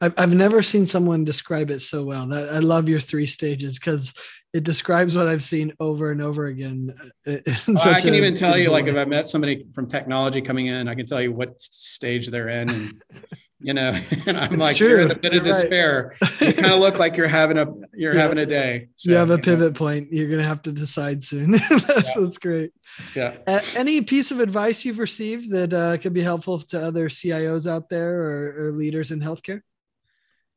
I've, 0.00 0.14
I've 0.18 0.34
never 0.34 0.60
seen 0.60 0.86
someone 0.86 1.24
describe 1.24 1.70
it 1.70 1.80
so 1.80 2.04
well. 2.04 2.30
I, 2.34 2.56
I 2.56 2.58
love 2.58 2.88
your 2.88 3.00
three 3.00 3.28
stages 3.28 3.78
because 3.78 4.12
it 4.52 4.64
describes 4.64 5.16
what 5.16 5.28
I've 5.28 5.42
seen 5.42 5.72
over 5.78 6.10
and 6.10 6.20
over 6.20 6.46
again. 6.46 6.92
Uh, 7.26 7.36
I 7.84 8.00
can 8.00 8.12
even 8.12 8.36
tell 8.36 8.58
you, 8.58 8.70
like, 8.70 8.86
if 8.86 8.96
I 8.96 9.04
met 9.04 9.28
somebody 9.28 9.66
from 9.72 9.86
technology 9.86 10.42
coming 10.42 10.66
in, 10.66 10.88
I 10.88 10.96
can 10.96 11.06
tell 11.06 11.22
you 11.22 11.32
what 11.32 11.60
stage 11.60 12.28
they're 12.28 12.48
in. 12.48 12.68
And 12.70 13.02
you 13.64 13.72
know, 13.72 13.98
and 14.26 14.36
I'm 14.36 14.52
it's 14.52 14.60
like, 14.60 14.76
true. 14.76 14.88
you're 14.88 15.00
in 15.00 15.10
a 15.10 15.14
bit 15.14 15.32
of 15.32 15.44
you're 15.44 15.54
despair. 15.54 16.14
Right. 16.20 16.40
you 16.40 16.52
kind 16.52 16.72
of 16.74 16.80
look 16.80 16.98
like 16.98 17.16
you're 17.16 17.26
having 17.26 17.56
a 17.56 17.66
you're 17.94 18.14
yeah. 18.14 18.20
having 18.20 18.36
a 18.36 18.44
day. 18.44 18.88
So, 18.96 19.10
you 19.10 19.16
have 19.16 19.30
a 19.30 19.38
pivot 19.38 19.72
know. 19.72 19.78
point. 19.78 20.12
You're 20.12 20.28
gonna 20.28 20.44
have 20.44 20.60
to 20.62 20.72
decide 20.72 21.24
soon. 21.24 21.52
that's, 21.70 21.70
yeah. 21.70 22.12
that's, 22.14 22.36
great. 22.36 22.72
Yeah. 23.16 23.36
Uh, 23.46 23.60
any 23.74 24.02
piece 24.02 24.30
of 24.30 24.40
advice 24.40 24.84
you've 24.84 24.98
received 24.98 25.50
that 25.52 25.72
uh, 25.72 25.96
could 25.96 26.12
be 26.12 26.20
helpful 26.20 26.58
to 26.58 26.86
other 26.86 27.08
CIOs 27.08 27.66
out 27.66 27.88
there 27.88 28.20
or, 28.20 28.66
or 28.66 28.72
leaders 28.72 29.10
in 29.10 29.20
healthcare? 29.20 29.62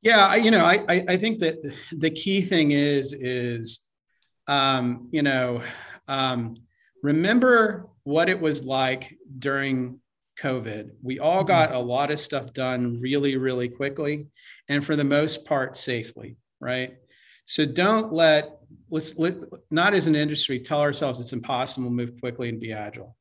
Yeah, 0.01 0.27
I, 0.27 0.35
you 0.35 0.51
know, 0.51 0.65
I, 0.65 0.83
I 0.89 1.05
I 1.09 1.17
think 1.17 1.39
that 1.39 1.55
the 1.93 2.09
key 2.09 2.41
thing 2.41 2.71
is 2.71 3.13
is, 3.13 3.87
um, 4.47 5.07
you 5.11 5.23
know, 5.23 5.63
um, 6.09 6.55
remember 7.03 7.87
what 8.03 8.27
it 8.27 8.39
was 8.39 8.65
like 8.65 9.17
during 9.39 10.01
COVID. 10.41 10.91
We 11.01 11.19
all 11.19 11.39
mm-hmm. 11.39 11.47
got 11.47 11.71
a 11.73 11.79
lot 11.79 12.11
of 12.11 12.19
stuff 12.19 12.53
done 12.53 12.99
really, 13.01 13.37
really 13.37 13.69
quickly, 13.69 14.27
and 14.69 14.85
for 14.85 14.95
the 14.95 15.03
most 15.03 15.45
part, 15.45 15.77
safely, 15.77 16.37
right? 16.59 16.97
So 17.45 17.65
don't 17.65 18.11
let 18.13 18.59
let's 18.89 19.17
let, 19.17 19.35
not 19.71 19.93
as 19.93 20.07
an 20.07 20.15
industry 20.15 20.59
tell 20.59 20.81
ourselves 20.81 21.19
it's 21.19 21.33
impossible 21.33 21.87
to 21.87 21.93
move 21.93 22.19
quickly 22.19 22.49
and 22.49 22.59
be 22.59 22.73
agile. 22.73 23.15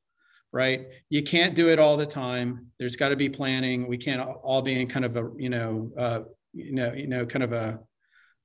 right? 0.52 0.86
You 1.10 1.22
can't 1.22 1.54
do 1.54 1.68
it 1.68 1.78
all 1.78 1.96
the 1.96 2.06
time. 2.06 2.68
There's 2.78 2.96
got 2.96 3.10
to 3.10 3.16
be 3.16 3.28
planning. 3.28 3.86
We 3.86 3.98
can't 3.98 4.20
all 4.20 4.62
be 4.62 4.80
in 4.80 4.88
kind 4.88 5.04
of 5.04 5.16
a, 5.16 5.30
you 5.36 5.50
know, 5.50 5.92
uh, 5.98 6.20
you 6.54 6.72
know, 6.72 6.92
you 6.94 7.06
know, 7.06 7.26
kind 7.26 7.44
of 7.44 7.52
a 7.52 7.78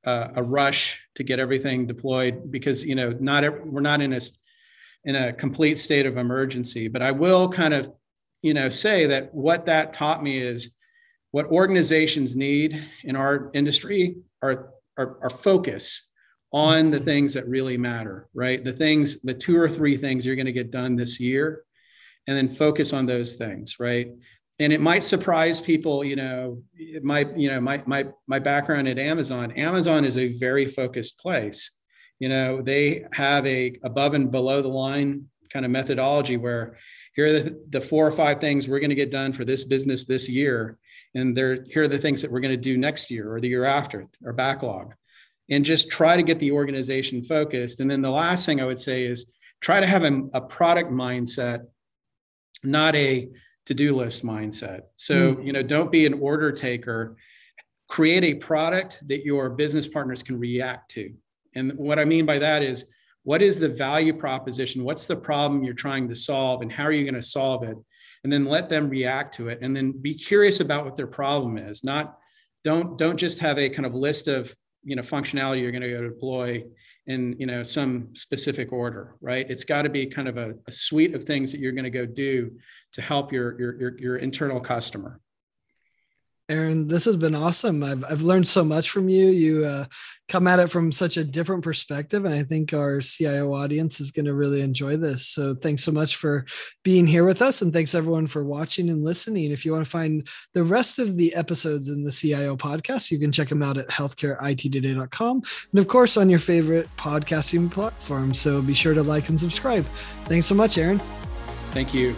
uh, 0.04 0.30
a 0.36 0.44
rush 0.44 1.00
to 1.16 1.24
get 1.24 1.40
everything 1.40 1.86
deployed 1.86 2.52
because 2.52 2.84
you 2.84 2.96
know 2.96 3.16
not 3.20 3.44
every, 3.44 3.62
we're 3.62 3.82
not 3.82 4.02
in 4.02 4.14
a 4.14 4.20
in 5.06 5.16
a 5.16 5.34
complete 5.34 5.80
state 5.80 6.06
of 6.06 6.18
emergency. 6.18 6.88
But 6.88 7.02
I 7.02 7.12
will 7.12 7.50
kind 7.50 7.74
of 7.74 7.92
you 8.42 8.54
know 8.54 8.70
say 8.70 9.06
that 9.08 9.34
what 9.34 9.66
that 9.66 9.94
taught 9.94 10.24
me 10.24 10.40
is 10.40 10.72
what 11.32 11.46
organizations 11.48 12.36
need 12.36 12.84
in 13.04 13.16
our 13.16 13.52
industry 13.54 14.16
are 14.42 14.72
are, 14.98 15.18
are 15.22 15.30
focus 15.30 16.08
on 16.54 16.92
the 16.92 17.00
things 17.00 17.34
that 17.34 17.48
really 17.48 17.78
matter, 17.78 18.28
right? 18.34 18.62
The 18.62 18.74
things, 18.74 19.22
the 19.22 19.34
two 19.34 19.58
or 19.58 19.70
three 19.70 19.96
things 19.96 20.26
you're 20.26 20.36
going 20.36 20.48
to 20.48 20.52
get 20.52 20.70
done 20.70 20.98
this 20.98 21.18
year, 21.18 21.64
and 22.28 22.36
then 22.36 22.50
focus 22.50 22.92
on 22.92 23.06
those 23.06 23.36
things, 23.36 23.78
right? 23.80 24.10
and 24.62 24.72
it 24.72 24.80
might 24.80 25.04
surprise 25.04 25.60
people 25.60 26.04
you 26.04 26.16
know 26.16 26.62
might 27.02 27.36
you 27.36 27.50
know 27.50 27.60
my 27.60 27.82
my 27.86 28.06
my 28.28 28.38
background 28.38 28.88
at 28.88 29.00
amazon 29.00 29.52
amazon 29.54 30.06
is 30.06 30.18
a 30.18 30.38
very 30.38 30.68
focused 30.68 31.20
place 31.20 31.72
you 32.20 32.30
know 32.30 32.62
they 32.62 33.04
have 33.12 33.46
a 33.48 33.78
above 33.84 34.14
and 34.14 34.30
below 34.32 34.62
the 34.62 34.68
line 34.68 35.26
kind 35.52 35.66
of 35.66 35.72
methodology 35.72 36.38
where 36.38 36.78
here 37.14 37.28
are 37.28 37.40
the, 37.40 37.64
the 37.70 37.82
four 37.82 38.08
or 38.08 38.12
five 38.12 38.40
things 38.40 38.68
we're 38.68 38.80
going 38.80 38.90
to 38.90 38.96
get 38.96 39.12
done 39.12 39.32
for 39.32 39.46
this 39.46 39.64
business 39.64 40.06
this 40.06 40.30
year 40.30 40.78
and 41.16 41.36
there 41.36 41.64
here 41.70 41.84
are 41.84 41.88
the 41.88 41.98
things 41.98 42.22
that 42.22 42.32
we're 42.32 42.40
going 42.40 42.52
to 42.54 42.58
do 42.58 42.78
next 42.78 43.12
year 43.12 43.34
or 43.34 43.40
the 43.40 43.50
year 43.50 43.66
after 43.66 44.06
our 44.26 44.34
backlog 44.34 44.94
and 45.50 45.66
just 45.66 45.90
try 45.90 46.16
to 46.16 46.24
get 46.24 46.40
the 46.40 46.52
organization 46.52 47.22
focused 47.22 47.80
and 47.80 47.90
then 47.90 48.02
the 48.02 48.10
last 48.10 48.46
thing 48.46 48.62
i 48.62 48.66
would 48.66 48.80
say 48.80 49.06
is 49.06 49.34
try 49.60 49.80
to 49.80 49.88
have 49.88 50.04
a, 50.04 50.22
a 50.34 50.42
product 50.42 50.92
mindset 50.92 51.66
not 52.64 52.96
a 52.96 53.30
to-do 53.66 53.96
list 53.96 54.26
mindset. 54.26 54.82
So, 54.96 55.34
mm. 55.34 55.46
you 55.46 55.54
know, 55.54 55.64
don't 55.64 55.92
be 55.92 56.06
an 56.06 56.16
order 56.16 56.52
taker. 56.52 57.16
Create 57.88 58.24
a 58.24 58.34
product 58.36 59.06
that 59.08 59.26
your 59.26 59.50
business 59.50 59.88
partners 59.88 60.24
can 60.24 60.40
react 60.40 60.92
to. 60.92 61.14
And 61.56 61.74
what 61.78 62.00
I 62.00 62.06
mean 62.06 62.26
by 62.26 62.40
that 62.40 62.64
is 62.64 62.86
what 63.24 63.42
is 63.42 63.60
the 63.60 63.70
value 63.70 64.14
proposition? 64.14 64.84
What's 64.84 65.06
the 65.06 65.16
problem 65.16 65.64
you're 65.64 65.74
trying 65.74 66.10
to 66.10 66.16
solve 66.16 66.62
and 66.62 66.72
how 66.72 66.84
are 66.84 66.92
you 66.92 67.04
going 67.04 67.22
to 67.22 67.22
solve 67.22 67.64
it? 67.64 67.78
And 68.24 68.32
then 68.32 68.46
let 68.46 68.70
them 68.70 68.90
react 68.90 69.36
to 69.36 69.50
it 69.50 69.60
and 69.62 69.76
then 69.76 69.92
be 69.92 70.14
curious 70.14 70.60
about 70.60 70.86
what 70.86 70.96
their 70.96 71.08
problem 71.08 71.58
is. 71.58 71.84
Not 71.84 72.18
don't 72.64 72.98
don't 72.98 73.18
just 73.18 73.40
have 73.40 73.58
a 73.58 73.70
kind 73.70 73.86
of 73.86 73.96
list 73.96 74.28
of, 74.28 74.54
you 74.84 74.96
know, 74.96 75.02
functionality 75.02 75.62
you're 75.62 75.72
going 75.72 75.82
to 75.82 75.90
go 75.90 76.04
deploy 76.04 76.64
in 77.08 77.36
you 77.40 77.48
know 77.48 77.64
some 77.64 78.10
specific 78.14 78.72
order 78.72 79.16
right 79.22 79.50
it's 79.50 79.64
got 79.64 79.82
to 79.82 79.90
be 79.90 80.06
kind 80.06 80.28
of 80.28 80.38
a, 80.38 80.54
a, 80.68 80.72
suite 80.72 81.16
of 81.16 81.24
things 81.24 81.52
that 81.52 81.60
you're 81.60 81.72
going 81.72 81.84
to 81.84 81.90
go 81.90 82.06
do 82.06 82.52
to 82.94 83.02
help 83.02 83.34
your, 83.34 83.60
your 83.60 83.80
your 83.80 84.00
your 84.00 84.16
internal 84.18 84.60
customer 84.60 85.20
Aaron, 86.52 86.86
this 86.86 87.06
has 87.06 87.16
been 87.16 87.34
awesome. 87.34 87.82
I've, 87.82 88.04
I've 88.04 88.24
learned 88.24 88.46
so 88.46 88.62
much 88.62 88.90
from 88.90 89.08
you. 89.08 89.28
You 89.28 89.64
uh, 89.64 89.86
come 90.28 90.48
at 90.48 90.60
it 90.60 90.70
from 90.70 90.92
such 90.92 91.16
a 91.16 91.24
different 91.24 91.64
perspective, 91.64 92.26
and 92.26 92.36
I 92.36 92.44
think 92.44 92.74
our 92.74 93.00
CIO 93.00 93.54
audience 93.54 94.02
is 94.02 94.12
going 94.12 94.26
to 94.26 94.34
really 94.34 94.60
enjoy 94.60 94.98
this. 94.98 95.30
So, 95.30 95.56
thanks 95.56 95.82
so 95.82 95.94
much 95.94 96.18
for 96.18 96.46
being 96.84 97.08
here 97.08 97.24
with 97.24 97.42
us, 97.42 97.62
and 97.62 97.72
thanks 97.72 97.96
everyone 97.96 98.28
for 98.28 98.44
watching 98.44 98.90
and 98.90 99.02
listening. 99.02 99.52
If 99.52 99.64
you 99.64 99.72
want 99.72 99.86
to 99.86 99.90
find 99.90 100.28
the 100.54 100.66
rest 100.66 101.00
of 101.00 101.16
the 101.16 101.34
episodes 101.36 101.88
in 101.88 102.04
the 102.04 102.12
CIO 102.12 102.58
podcast, 102.58 103.12
you 103.12 103.20
can 103.20 103.32
check 103.32 103.48
them 103.48 103.64
out 103.64 103.78
at 103.78 103.88
healthcareittoday.com, 103.88 105.42
and 105.72 105.80
of 105.80 105.88
course 105.88 106.18
on 106.18 106.30
your 106.30 106.40
favorite 106.40 106.90
podcasting 106.98 107.72
platform. 107.72 108.34
So, 108.34 108.62
be 108.62 108.74
sure 108.74 108.94
to 108.94 109.04
like 109.04 109.30
and 109.30 109.40
subscribe. 109.40 109.86
Thanks 110.26 110.48
so 110.48 110.56
much, 110.56 110.78
Aaron. 110.78 111.00
Thank 111.72 111.94
you. 111.94 112.14